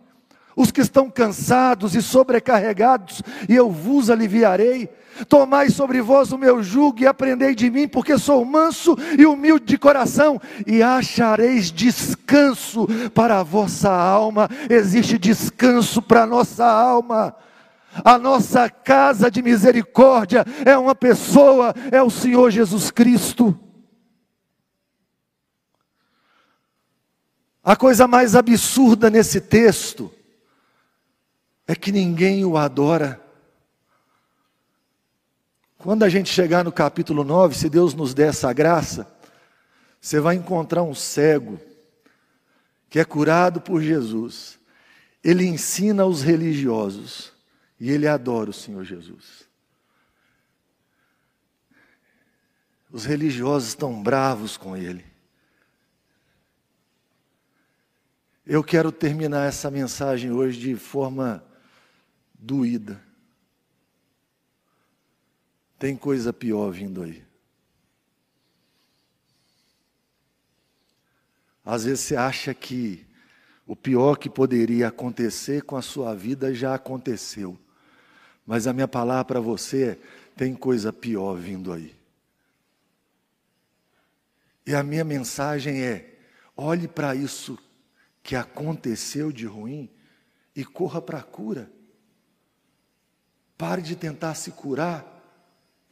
os 0.56 0.72
que 0.72 0.82
estão 0.82 1.10
cansados 1.10 1.96
e 1.96 2.02
sobrecarregados, 2.02 3.22
e 3.48 3.56
eu 3.56 3.70
vos 3.70 4.10
aliviarei. 4.10 4.90
Tomai 5.30 5.70
sobre 5.70 6.02
vós 6.02 6.32
o 6.32 6.38
meu 6.38 6.62
jugo 6.62 7.02
e 7.02 7.08
aprendei 7.08 7.56
de 7.56 7.70
mim, 7.70 7.88
porque 7.88 8.18
sou 8.18 8.44
manso 8.44 8.98
e 9.18 9.26
humilde 9.26 9.66
de 9.66 9.78
coração, 9.78 10.42
e 10.68 10.84
achareis 10.84 11.72
descanso 11.72 12.88
para 13.14 13.40
a 13.40 13.44
vossa 13.44 13.92
alma. 13.92 14.50
Existe 14.70 15.18
descanso 15.18 16.02
para 16.02 16.24
a 16.24 16.28
nossa 16.28 16.66
alma. 16.66 17.36
A 18.04 18.18
nossa 18.18 18.70
casa 18.70 19.32
de 19.32 19.42
misericórdia 19.42 20.46
é 20.66 20.78
uma 20.78 20.94
pessoa, 20.94 21.74
é 21.92 22.02
o 22.02 22.10
Senhor 22.10 22.52
Jesus 22.52 22.92
Cristo. 22.92 23.58
A 27.64 27.76
coisa 27.76 28.08
mais 28.08 28.36
absurda 28.36 29.10
nesse 29.10 29.42
texto 29.42 30.12
é 31.66 31.76
que 31.76 31.92
ninguém 31.92 32.46
o 32.46 32.58
adora. 32.58 33.25
Quando 35.86 36.02
a 36.02 36.10
gente 36.10 36.34
chegar 36.34 36.64
no 36.64 36.72
capítulo 36.72 37.24
9, 37.24 37.54
se 37.54 37.70
Deus 37.70 37.94
nos 37.94 38.12
der 38.12 38.30
essa 38.30 38.52
graça, 38.52 39.08
você 40.02 40.20
vai 40.20 40.34
encontrar 40.34 40.82
um 40.82 40.96
cego 40.96 41.62
que 42.90 42.98
é 42.98 43.06
curado 43.06 43.62
por 43.62 43.84
Jesus. 43.84 44.58
Ele 45.24 45.46
ensina 45.46 46.02
aos 46.02 46.24
religiosos 46.24 47.32
e 47.80 47.92
ele 47.92 48.08
adora 48.08 48.50
o 48.50 48.54
Senhor 48.54 48.84
Jesus. 48.84 49.48
Os 52.92 53.06
religiosos 53.06 53.68
estão 53.68 54.02
bravos 54.02 54.58
com 54.58 54.76
ele. 54.76 55.06
Eu 58.44 58.64
quero 58.64 58.92
terminar 58.92 59.48
essa 59.48 59.70
mensagem 59.70 60.32
hoje 60.32 60.60
de 60.60 60.76
forma 60.76 61.46
doída. 62.34 63.05
Tem 65.86 65.96
coisa 65.96 66.34
pior 66.34 66.72
vindo 66.72 67.04
aí. 67.04 67.24
Às 71.64 71.86
vezes 71.86 72.00
você 72.00 72.16
acha 72.16 72.56
que 72.56 73.06
o 73.68 73.76
pior 73.76 74.18
que 74.18 74.28
poderia 74.28 74.88
acontecer 74.88 75.62
com 75.62 75.78
a 75.78 75.84
sua 75.84 76.16
vida 76.16 76.52
já 76.56 76.74
aconteceu. 76.74 77.56
Mas 78.48 78.66
a 78.66 78.74
minha 78.74 78.88
palavra 78.88 79.26
para 79.26 79.40
você 79.40 79.90
é: 79.90 80.00
tem 80.36 80.56
coisa 80.56 80.92
pior 80.92 81.36
vindo 81.36 81.72
aí. 81.72 81.96
E 84.66 84.74
a 84.74 84.82
minha 84.82 85.04
mensagem 85.04 85.84
é: 85.84 86.18
olhe 86.58 86.88
para 86.88 87.14
isso 87.14 87.60
que 88.24 88.36
aconteceu 88.36 89.32
de 89.32 89.46
ruim 89.46 89.88
e 90.56 90.66
corra 90.66 91.00
para 91.00 91.20
a 91.20 91.24
cura. 91.24 91.72
Pare 93.56 93.84
de 93.84 93.96
tentar 93.96 94.34
se 94.34 94.50
curar 94.50 95.15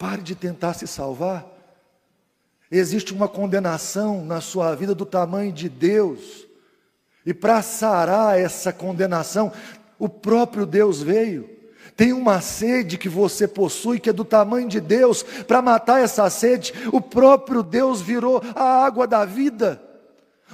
Pare 0.03 0.21
de 0.21 0.35
tentar 0.35 0.73
se 0.73 0.85
salvar. 0.85 1.45
Existe 2.69 3.13
uma 3.13 3.25
condenação 3.25 4.25
na 4.25 4.41
sua 4.41 4.75
vida 4.75 4.93
do 4.93 5.05
tamanho 5.05 5.49
de 5.49 5.69
Deus. 5.69 6.45
E 7.25 7.33
para 7.33 7.61
sarar 7.61 8.37
essa 8.37 8.73
condenação, 8.73 9.49
o 9.97 10.09
próprio 10.09 10.65
Deus 10.65 11.01
veio. 11.01 11.49
Tem 11.95 12.11
uma 12.11 12.41
sede 12.41 12.97
que 12.97 13.07
você 13.07 13.47
possui 13.47 13.97
que 13.97 14.09
é 14.09 14.13
do 14.13 14.25
tamanho 14.25 14.67
de 14.67 14.81
Deus. 14.81 15.23
Para 15.23 15.61
matar 15.61 16.03
essa 16.03 16.29
sede, 16.29 16.73
o 16.91 16.99
próprio 16.99 17.63
Deus 17.63 18.01
virou 18.01 18.43
a 18.55 18.83
água 18.83 19.07
da 19.07 19.23
vida 19.23 19.81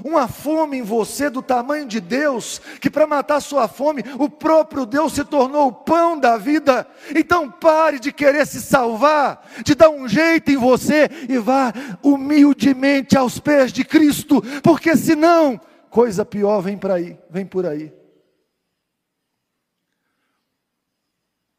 uma 0.04 0.28
fome 0.28 0.78
em 0.78 0.82
você 0.82 1.30
do 1.30 1.42
tamanho 1.42 1.88
de 1.88 2.00
Deus, 2.00 2.60
que 2.80 2.90
para 2.90 3.08
matar 3.08 3.40
sua 3.40 3.68
fome, 3.68 4.04
o 4.18 4.30
próprio 4.30 4.86
Deus 4.86 5.14
se 5.14 5.24
tornou 5.24 5.68
o 5.68 5.74
pão 5.74 6.20
da 6.20 6.38
vida. 6.38 6.88
Então 7.16 7.50
pare 7.50 8.00
de 8.00 8.12
querer 8.12 8.46
se 8.46 8.62
salvar, 8.62 9.46
de 9.64 9.76
dar 9.76 9.90
um 9.90 10.08
jeito 10.08 10.52
em 10.52 10.58
você 10.58 11.10
e 11.28 11.38
vá 11.38 11.74
humildemente 12.04 13.18
aos 13.18 13.40
pés 13.40 13.72
de 13.72 13.84
Cristo, 13.84 14.42
porque 14.64 14.96
senão 14.96 15.60
coisa 15.90 16.24
pior 16.24 16.62
vem 16.62 16.78
para 16.78 16.96
aí, 16.96 17.18
vem 17.30 17.46
por 17.46 17.66
aí. 17.66 17.94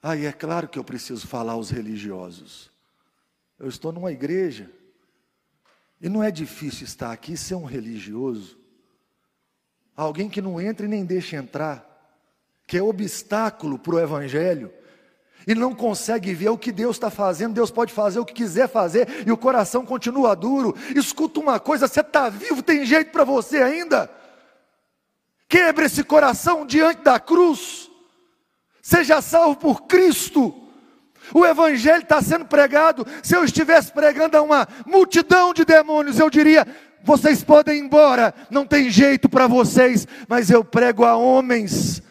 Aí 0.02 0.24
é 0.24 0.32
claro 0.32 0.66
que 0.66 0.78
eu 0.78 0.84
preciso 0.84 1.26
falar 1.26 1.52
aos 1.52 1.70
religiosos. 1.70 2.70
Eu 3.58 3.68
estou 3.68 3.92
numa 3.92 4.10
igreja 4.10 4.70
e 6.00 6.08
não 6.08 6.22
é 6.22 6.30
difícil 6.30 6.84
estar 6.84 7.12
aqui 7.12 7.36
ser 7.36 7.54
um 7.54 7.64
religioso, 7.64 8.58
alguém 9.94 10.28
que 10.28 10.40
não 10.40 10.60
entra 10.60 10.86
e 10.86 10.88
nem 10.88 11.04
deixa 11.04 11.36
entrar, 11.36 11.86
que 12.66 12.78
é 12.78 12.82
obstáculo 12.82 13.78
para 13.78 13.94
o 13.94 14.00
Evangelho, 14.00 14.72
e 15.46 15.54
não 15.54 15.74
consegue 15.74 16.32
ver 16.34 16.50
o 16.50 16.58
que 16.58 16.70
Deus 16.70 16.96
está 16.96 17.10
fazendo. 17.10 17.54
Deus 17.54 17.70
pode 17.70 17.92
fazer 17.92 18.20
o 18.20 18.24
que 18.24 18.34
quiser 18.34 18.68
fazer 18.68 19.26
e 19.26 19.32
o 19.32 19.36
coração 19.36 19.86
continua 19.86 20.36
duro. 20.36 20.76
Escuta 20.94 21.40
uma 21.40 21.58
coisa: 21.58 21.88
você 21.88 22.00
está 22.00 22.28
vivo, 22.28 22.62
tem 22.62 22.84
jeito 22.84 23.10
para 23.10 23.24
você 23.24 23.62
ainda. 23.62 24.10
Quebre 25.48 25.86
esse 25.86 26.04
coração 26.04 26.66
diante 26.66 27.02
da 27.02 27.18
cruz. 27.18 27.90
Seja 28.82 29.20
salvo 29.20 29.56
por 29.56 29.82
Cristo. 29.82 30.69
O 31.32 31.44
Evangelho 31.44 32.02
está 32.02 32.20
sendo 32.20 32.44
pregado. 32.44 33.06
Se 33.22 33.36
eu 33.36 33.44
estivesse 33.44 33.92
pregando 33.92 34.36
a 34.36 34.42
uma 34.42 34.66
multidão 34.86 35.54
de 35.54 35.64
demônios, 35.64 36.18
eu 36.18 36.28
diria: 36.28 36.66
vocês 37.02 37.42
podem 37.42 37.78
ir 37.78 37.84
embora, 37.84 38.34
não 38.50 38.66
tem 38.66 38.90
jeito 38.90 39.28
para 39.28 39.46
vocês, 39.46 40.06
mas 40.28 40.50
eu 40.50 40.64
prego 40.64 41.04
a 41.04 41.16
homens. 41.16 42.02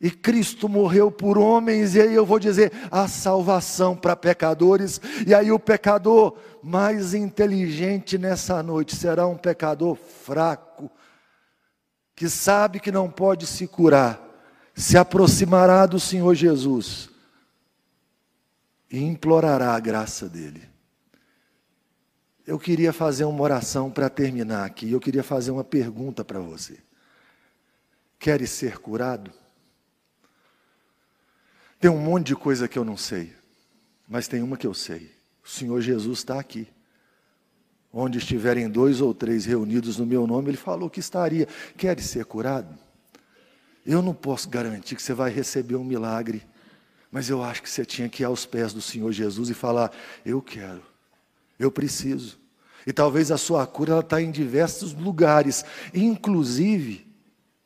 E 0.00 0.10
Cristo 0.10 0.68
morreu 0.68 1.10
por 1.10 1.38
homens, 1.38 1.94
e 1.94 2.00
aí 2.00 2.14
eu 2.14 2.24
vou 2.24 2.38
dizer: 2.38 2.72
a 2.90 3.08
salvação 3.08 3.96
para 3.96 4.16
pecadores, 4.16 5.00
e 5.26 5.34
aí 5.34 5.52
o 5.52 5.58
pecador 5.58 6.36
mais 6.62 7.14
inteligente 7.14 8.18
nessa 8.18 8.62
noite 8.62 8.96
será 8.96 9.26
um 9.26 9.36
pecador 9.36 9.96
fraco, 9.96 10.90
que 12.14 12.28
sabe 12.28 12.80
que 12.80 12.90
não 12.92 13.10
pode 13.10 13.46
se 13.46 13.66
curar, 13.66 14.20
se 14.74 14.98
aproximará 14.98 15.86
do 15.86 16.00
Senhor 16.00 16.34
Jesus 16.34 17.15
e 18.90 18.98
implorará 19.02 19.74
a 19.74 19.80
graça 19.80 20.28
dele. 20.28 20.68
Eu 22.46 22.58
queria 22.58 22.92
fazer 22.92 23.24
uma 23.24 23.42
oração 23.42 23.90
para 23.90 24.08
terminar 24.08 24.64
aqui. 24.64 24.92
Eu 24.92 25.00
queria 25.00 25.24
fazer 25.24 25.50
uma 25.50 25.64
pergunta 25.64 26.24
para 26.24 26.38
você. 26.38 26.78
Queres 28.18 28.50
ser 28.50 28.78
curado? 28.78 29.32
Tem 31.80 31.90
um 31.90 31.98
monte 31.98 32.28
de 32.28 32.36
coisa 32.36 32.68
que 32.68 32.78
eu 32.78 32.84
não 32.84 32.96
sei, 32.96 33.34
mas 34.08 34.28
tem 34.28 34.42
uma 34.42 34.56
que 34.56 34.66
eu 34.66 34.72
sei. 34.72 35.10
O 35.44 35.48
Senhor 35.48 35.80
Jesus 35.80 36.20
está 36.20 36.38
aqui. 36.38 36.68
Onde 37.92 38.18
estiverem 38.18 38.68
dois 38.68 39.00
ou 39.00 39.12
três 39.12 39.44
reunidos 39.44 39.96
no 39.96 40.06
meu 40.06 40.26
nome, 40.26 40.50
Ele 40.50 40.56
falou 40.56 40.88
que 40.88 41.00
estaria. 41.00 41.46
Queres 41.76 42.06
ser 42.06 42.24
curado? 42.24 42.76
Eu 43.84 44.02
não 44.02 44.14
posso 44.14 44.48
garantir 44.48 44.96
que 44.96 45.02
você 45.02 45.14
vai 45.14 45.30
receber 45.30 45.76
um 45.76 45.84
milagre 45.84 46.46
mas 47.16 47.30
eu 47.30 47.42
acho 47.42 47.62
que 47.62 47.70
você 47.70 47.82
tinha 47.82 48.10
que 48.10 48.22
ir 48.22 48.26
aos 48.26 48.44
pés 48.44 48.74
do 48.74 48.82
Senhor 48.82 49.10
Jesus 49.10 49.48
e 49.48 49.54
falar: 49.54 49.90
Eu 50.22 50.42
quero, 50.42 50.82
eu 51.58 51.72
preciso. 51.72 52.38
E 52.86 52.92
talvez 52.92 53.30
a 53.30 53.38
sua 53.38 53.66
cura 53.66 54.00
está 54.00 54.20
em 54.20 54.30
diversos 54.30 54.92
lugares, 54.92 55.64
inclusive 55.94 57.10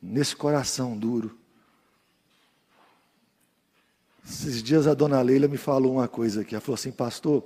nesse 0.01 0.37
coração 0.37 0.97
duro. 0.97 1.37
Esses 4.25 4.63
dias 4.63 4.87
a 4.87 4.93
dona 4.93 5.21
Leila 5.21 5.49
me 5.49 5.57
falou 5.57 5.95
uma 5.95 6.07
coisa 6.07 6.43
aqui. 6.43 6.55
Ela 6.55 6.61
falou 6.61 6.75
assim, 6.75 6.93
pastor, 6.93 7.43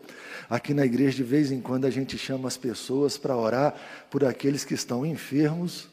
aqui 0.47 0.75
na 0.75 0.85
igreja 0.85 1.17
de 1.17 1.23
vez 1.23 1.51
em 1.51 1.59
quando 1.59 1.85
a 1.85 1.89
gente 1.89 2.19
chama 2.19 2.47
as 2.47 2.55
pessoas 2.55 3.17
para 3.17 3.35
orar 3.35 3.73
por 4.11 4.23
aqueles 4.23 4.63
que 4.63 4.75
estão 4.75 5.03
enfermos 5.03 5.89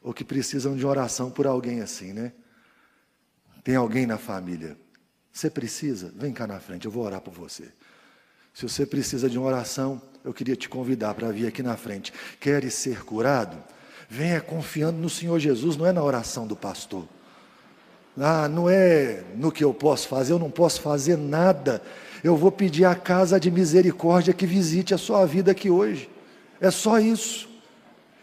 ou 0.00 0.14
que 0.14 0.22
precisam 0.22 0.76
de 0.76 0.86
oração 0.86 1.32
por 1.32 1.48
alguém 1.48 1.80
assim, 1.80 2.12
né? 2.12 2.32
Tem 3.64 3.74
alguém 3.74 4.06
na 4.06 4.18
família 4.18 4.78
você 5.38 5.48
precisa? 5.48 6.12
Vem 6.16 6.32
cá 6.32 6.48
na 6.48 6.58
frente, 6.58 6.86
eu 6.86 6.90
vou 6.90 7.04
orar 7.04 7.20
por 7.20 7.32
você. 7.32 7.64
Se 8.52 8.68
você 8.68 8.84
precisa 8.84 9.30
de 9.30 9.38
uma 9.38 9.46
oração, 9.46 10.02
eu 10.24 10.34
queria 10.34 10.56
te 10.56 10.68
convidar 10.68 11.14
para 11.14 11.30
vir 11.30 11.46
aqui 11.46 11.62
na 11.62 11.76
frente. 11.76 12.12
Queres 12.40 12.74
ser 12.74 13.04
curado? 13.04 13.56
Venha 14.10 14.40
confiando 14.40 14.98
no 14.98 15.08
Senhor 15.08 15.38
Jesus, 15.38 15.76
não 15.76 15.86
é 15.86 15.92
na 15.92 16.02
oração 16.02 16.44
do 16.44 16.56
pastor. 16.56 17.04
Ah, 18.18 18.48
não 18.48 18.68
é 18.68 19.22
no 19.36 19.52
que 19.52 19.62
eu 19.62 19.72
posso 19.72 20.08
fazer, 20.08 20.32
eu 20.32 20.40
não 20.40 20.50
posso 20.50 20.80
fazer 20.80 21.16
nada. 21.16 21.80
Eu 22.24 22.36
vou 22.36 22.50
pedir 22.50 22.84
à 22.84 22.96
casa 22.96 23.38
de 23.38 23.48
misericórdia 23.48 24.34
que 24.34 24.44
visite 24.44 24.92
a 24.92 24.98
sua 24.98 25.24
vida 25.24 25.52
aqui 25.52 25.70
hoje. 25.70 26.10
É 26.60 26.72
só 26.72 26.98
isso. 26.98 27.48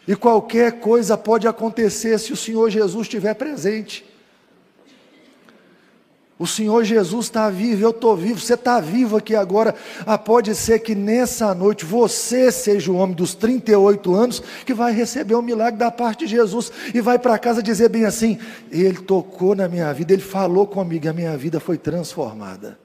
E 0.05 0.17
qualquer 0.17 0.81
coisa 0.81 1.17
pode 1.17 1.47
acontecer 1.47 2.19
se 2.19 2.33
o 2.33 2.37
Senhor 2.37 2.69
Jesus 2.69 3.03
estiver 3.03 3.35
presente. 3.35 4.03
O 6.37 6.45
Senhor 6.45 6.83
Jesus 6.83 7.27
está 7.27 7.49
vivo, 7.49 7.81
eu 7.81 7.91
estou 7.91 8.15
vivo, 8.15 8.41
você 8.41 8.55
está 8.55 8.81
vivo 8.81 9.15
aqui 9.15 9.33
agora. 9.33 9.73
Ah, 10.05 10.17
pode 10.17 10.53
ser 10.53 10.79
que 10.79 10.93
nessa 10.93 11.55
noite 11.55 11.85
você 11.85 12.51
seja 12.51 12.91
o 12.91 12.95
homem 12.95 13.15
dos 13.15 13.33
38 13.33 14.13
anos 14.13 14.43
que 14.65 14.73
vai 14.73 14.91
receber 14.91 15.35
o 15.35 15.39
um 15.39 15.41
milagre 15.41 15.79
da 15.79 15.89
parte 15.89 16.25
de 16.25 16.31
Jesus 16.31 16.71
e 16.93 16.99
vai 16.99 17.17
para 17.17 17.39
casa 17.39 17.63
dizer 17.63 17.87
bem 17.87 18.03
assim: 18.03 18.37
Ele 18.69 18.97
tocou 18.97 19.55
na 19.55 19.69
minha 19.69 19.93
vida, 19.93 20.11
Ele 20.11 20.21
falou 20.21 20.67
comigo, 20.67 21.07
a 21.07 21.13
minha 21.13 21.37
vida 21.37 21.61
foi 21.61 21.77
transformada. 21.77 22.77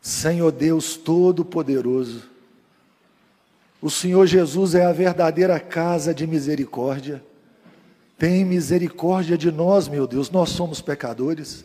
Senhor 0.00 0.50
Deus 0.50 0.96
Todo-Poderoso, 0.96 2.37
o 3.80 3.88
Senhor 3.88 4.26
Jesus 4.26 4.74
é 4.74 4.84
a 4.84 4.92
verdadeira 4.92 5.58
casa 5.60 6.12
de 6.12 6.26
misericórdia. 6.26 7.22
Tem 8.18 8.44
misericórdia 8.44 9.38
de 9.38 9.52
nós, 9.52 9.86
meu 9.86 10.06
Deus, 10.06 10.30
nós 10.30 10.50
somos 10.50 10.80
pecadores. 10.80 11.64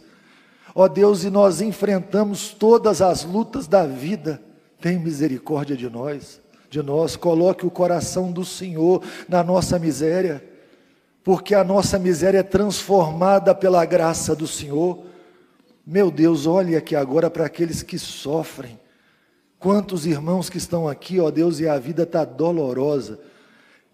Ó 0.76 0.88
Deus, 0.88 1.23
e 1.23 1.32
nós 1.32 1.60
enfrentamos 1.60 2.49
todas 2.49 3.02
as 3.02 3.23
lutas 3.23 3.67
da 3.67 3.88
vida. 3.88 4.39
Tem 4.80 4.99
misericórdia 4.99 5.76
de 5.76 5.89
nós, 5.89 6.39
de 6.69 6.84
nós. 6.84 7.15
Coloque 7.15 7.65
o 7.65 7.71
coração 7.71 8.32
do 8.32 8.45
Senhor 8.45 9.04
na 9.28 9.43
nossa 9.43 9.80
miséria, 9.80 10.43
porque 11.23 11.56
a 11.56 11.63
nossa 11.63 11.97
miséria 11.97 12.39
é 12.39 12.43
transformada 12.43 13.56
pela 13.56 13.84
graça 13.86 14.36
do 14.36 14.45
Senhor. 14.45 15.04
Meu 15.86 16.12
Deus, 16.12 16.45
olhe 16.45 16.76
aqui 16.76 16.95
agora 16.95 17.30
para 17.30 17.45
aqueles 17.45 17.82
que 17.82 17.97
sofrem 17.97 18.83
Quantos 19.63 20.06
irmãos 20.06 20.49
que 20.49 20.58
estão 20.58 20.89
aqui, 20.89 21.21
ó 21.21 21.32
Deus, 21.32 21.62
e 21.62 21.69
a 21.69 21.80
vida 21.80 22.04
está 22.04 22.26
dolorosa, 22.26 23.17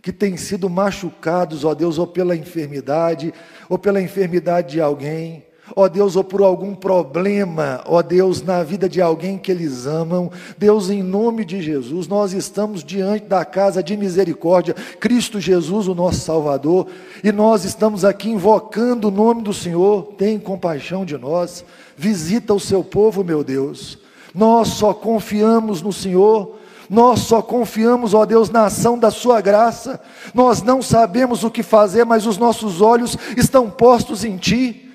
que 0.01 0.11
têm 0.11 0.35
sido 0.35 0.67
machucados, 0.67 1.63
ó 1.63 1.75
Deus, 1.75 1.99
ou 1.99 2.07
pela 2.07 2.35
enfermidade, 2.35 3.31
ou 3.69 3.77
pela 3.77 4.01
enfermidade 4.01 4.71
de 4.71 4.81
alguém, 4.81 5.45
ó 5.75 5.87
Deus, 5.87 6.15
ou 6.15 6.23
por 6.23 6.41
algum 6.41 6.73
problema, 6.73 7.83
ó 7.85 8.01
Deus, 8.01 8.41
na 8.41 8.63
vida 8.63 8.89
de 8.89 8.99
alguém 8.99 9.37
que 9.37 9.51
eles 9.51 9.85
amam. 9.85 10.31
Deus, 10.57 10.89
em 10.89 11.03
nome 11.03 11.45
de 11.45 11.61
Jesus, 11.61 12.07
nós 12.07 12.33
estamos 12.33 12.83
diante 12.83 13.27
da 13.27 13.45
casa 13.45 13.83
de 13.83 13.95
misericórdia, 13.95 14.73
Cristo 14.99 15.39
Jesus, 15.39 15.87
o 15.87 15.93
nosso 15.93 16.21
Salvador, 16.21 16.87
e 17.23 17.31
nós 17.31 17.63
estamos 17.63 18.03
aqui 18.03 18.31
invocando 18.31 19.09
o 19.09 19.11
nome 19.11 19.43
do 19.43 19.53
Senhor. 19.53 20.15
Tem 20.17 20.39
compaixão 20.39 21.05
de 21.05 21.15
nós, 21.15 21.63
visita 21.95 22.55
o 22.55 22.59
seu 22.59 22.83
povo, 22.83 23.23
meu 23.23 23.43
Deus. 23.43 24.08
Nós 24.33 24.69
só 24.69 24.93
confiamos 24.93 25.81
no 25.81 25.91
Senhor, 25.91 26.55
nós 26.89 27.19
só 27.19 27.41
confiamos, 27.41 28.15
ó 28.15 28.25
Deus, 28.25 28.49
na 28.49 28.65
ação 28.65 28.97
da 28.97 29.11
Sua 29.11 29.41
graça. 29.41 30.01
Nós 30.33 30.63
não 30.63 30.81
sabemos 30.81 31.43
o 31.43 31.51
que 31.51 31.61
fazer, 31.61 32.03
mas 32.03 32.25
os 32.25 32.37
nossos 32.37 32.81
olhos 32.81 33.15
estão 33.37 33.69
postos 33.69 34.23
em 34.23 34.37
Ti. 34.37 34.87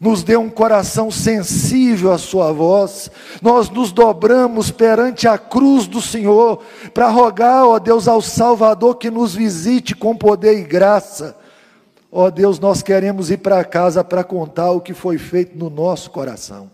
Nos 0.00 0.22
dê 0.22 0.36
um 0.36 0.50
coração 0.50 1.10
sensível 1.10 2.12
à 2.12 2.18
Sua 2.18 2.52
voz, 2.52 3.08
nós 3.40 3.70
nos 3.70 3.92
dobramos 3.92 4.70
perante 4.70 5.28
a 5.28 5.38
cruz 5.38 5.86
do 5.86 6.00
Senhor, 6.00 6.60
para 6.92 7.08
rogar, 7.08 7.66
ó 7.66 7.78
Deus, 7.78 8.08
ao 8.08 8.20
Salvador 8.20 8.96
que 8.96 9.10
nos 9.10 9.32
visite 9.32 9.94
com 9.94 10.16
poder 10.16 10.58
e 10.58 10.64
graça. 10.64 11.36
Ó 12.10 12.30
Deus, 12.30 12.58
nós 12.58 12.82
queremos 12.82 13.30
ir 13.30 13.38
para 13.38 13.64
casa 13.64 14.02
para 14.02 14.24
contar 14.24 14.72
o 14.72 14.80
que 14.80 14.92
foi 14.92 15.18
feito 15.18 15.56
no 15.56 15.70
nosso 15.70 16.10
coração 16.10 16.68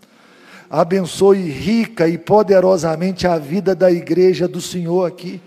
abençoe 0.69 1.49
rica 1.49 2.07
e 2.07 2.17
poderosamente 2.17 3.25
a 3.25 3.37
vida 3.37 3.73
da 3.73 3.91
igreja 3.91 4.47
do 4.47 4.61
Senhor 4.61 5.05
aqui. 5.05 5.41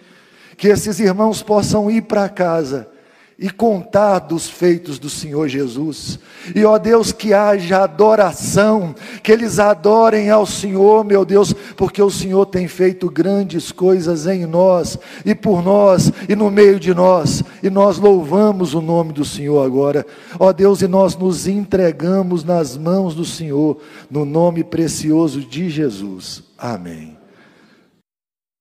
Que 0.57 0.69
esses 0.69 0.99
irmãos 0.99 1.43
possam 1.43 1.91
ir 1.91 2.03
para 2.03 2.29
casa 2.29 2.92
e 3.43 3.51
contar 3.51 4.21
dos 4.21 4.49
feitos 4.49 5.01
do 5.01 5.11
Senhor 5.11 5.49
Jesus. 5.49 6.17
E 6.55 6.65
ó 6.65 6.79
Deus, 6.79 7.11
que 7.11 7.35
haja 7.35 7.83
adoração, 7.83 8.95
que 9.21 9.33
eles 9.33 9.59
adorem 9.59 10.31
ao 10.31 10.47
Senhor, 10.47 11.05
meu 11.05 11.25
Deus, 11.25 11.53
porque 11.77 12.01
o 12.01 12.09
Senhor 12.09 12.47
tem 12.47 12.69
feito 12.69 13.11
grandes 13.11 13.73
coisas 13.73 14.29
em 14.29 14.47
nós 14.47 14.97
e 15.27 15.35
por 15.35 15.61
nós 15.61 16.13
e 16.29 16.37
no 16.37 16.53
meio 16.53 16.79
de 16.79 16.95
nós, 16.95 17.43
e 17.61 17.69
nós 17.69 17.99
louvamos 17.99 18.75
o 18.75 18.81
nome 18.81 19.13
do 19.13 19.25
Senhor 19.25 19.67
agora. 19.67 20.07
Ó 20.39 20.53
Deus, 20.53 20.81
e 20.81 20.87
nós 20.87 21.17
nos 21.17 21.49
entregamos 21.49 22.45
nas 22.45 22.77
mãos 22.77 23.13
do 23.13 23.25
Senhor, 23.25 23.79
no 24.09 24.25
nome 24.25 24.63
precioso 24.63 25.41
de 25.41 25.69
Jesus. 25.69 26.45
Amém. 26.57 27.22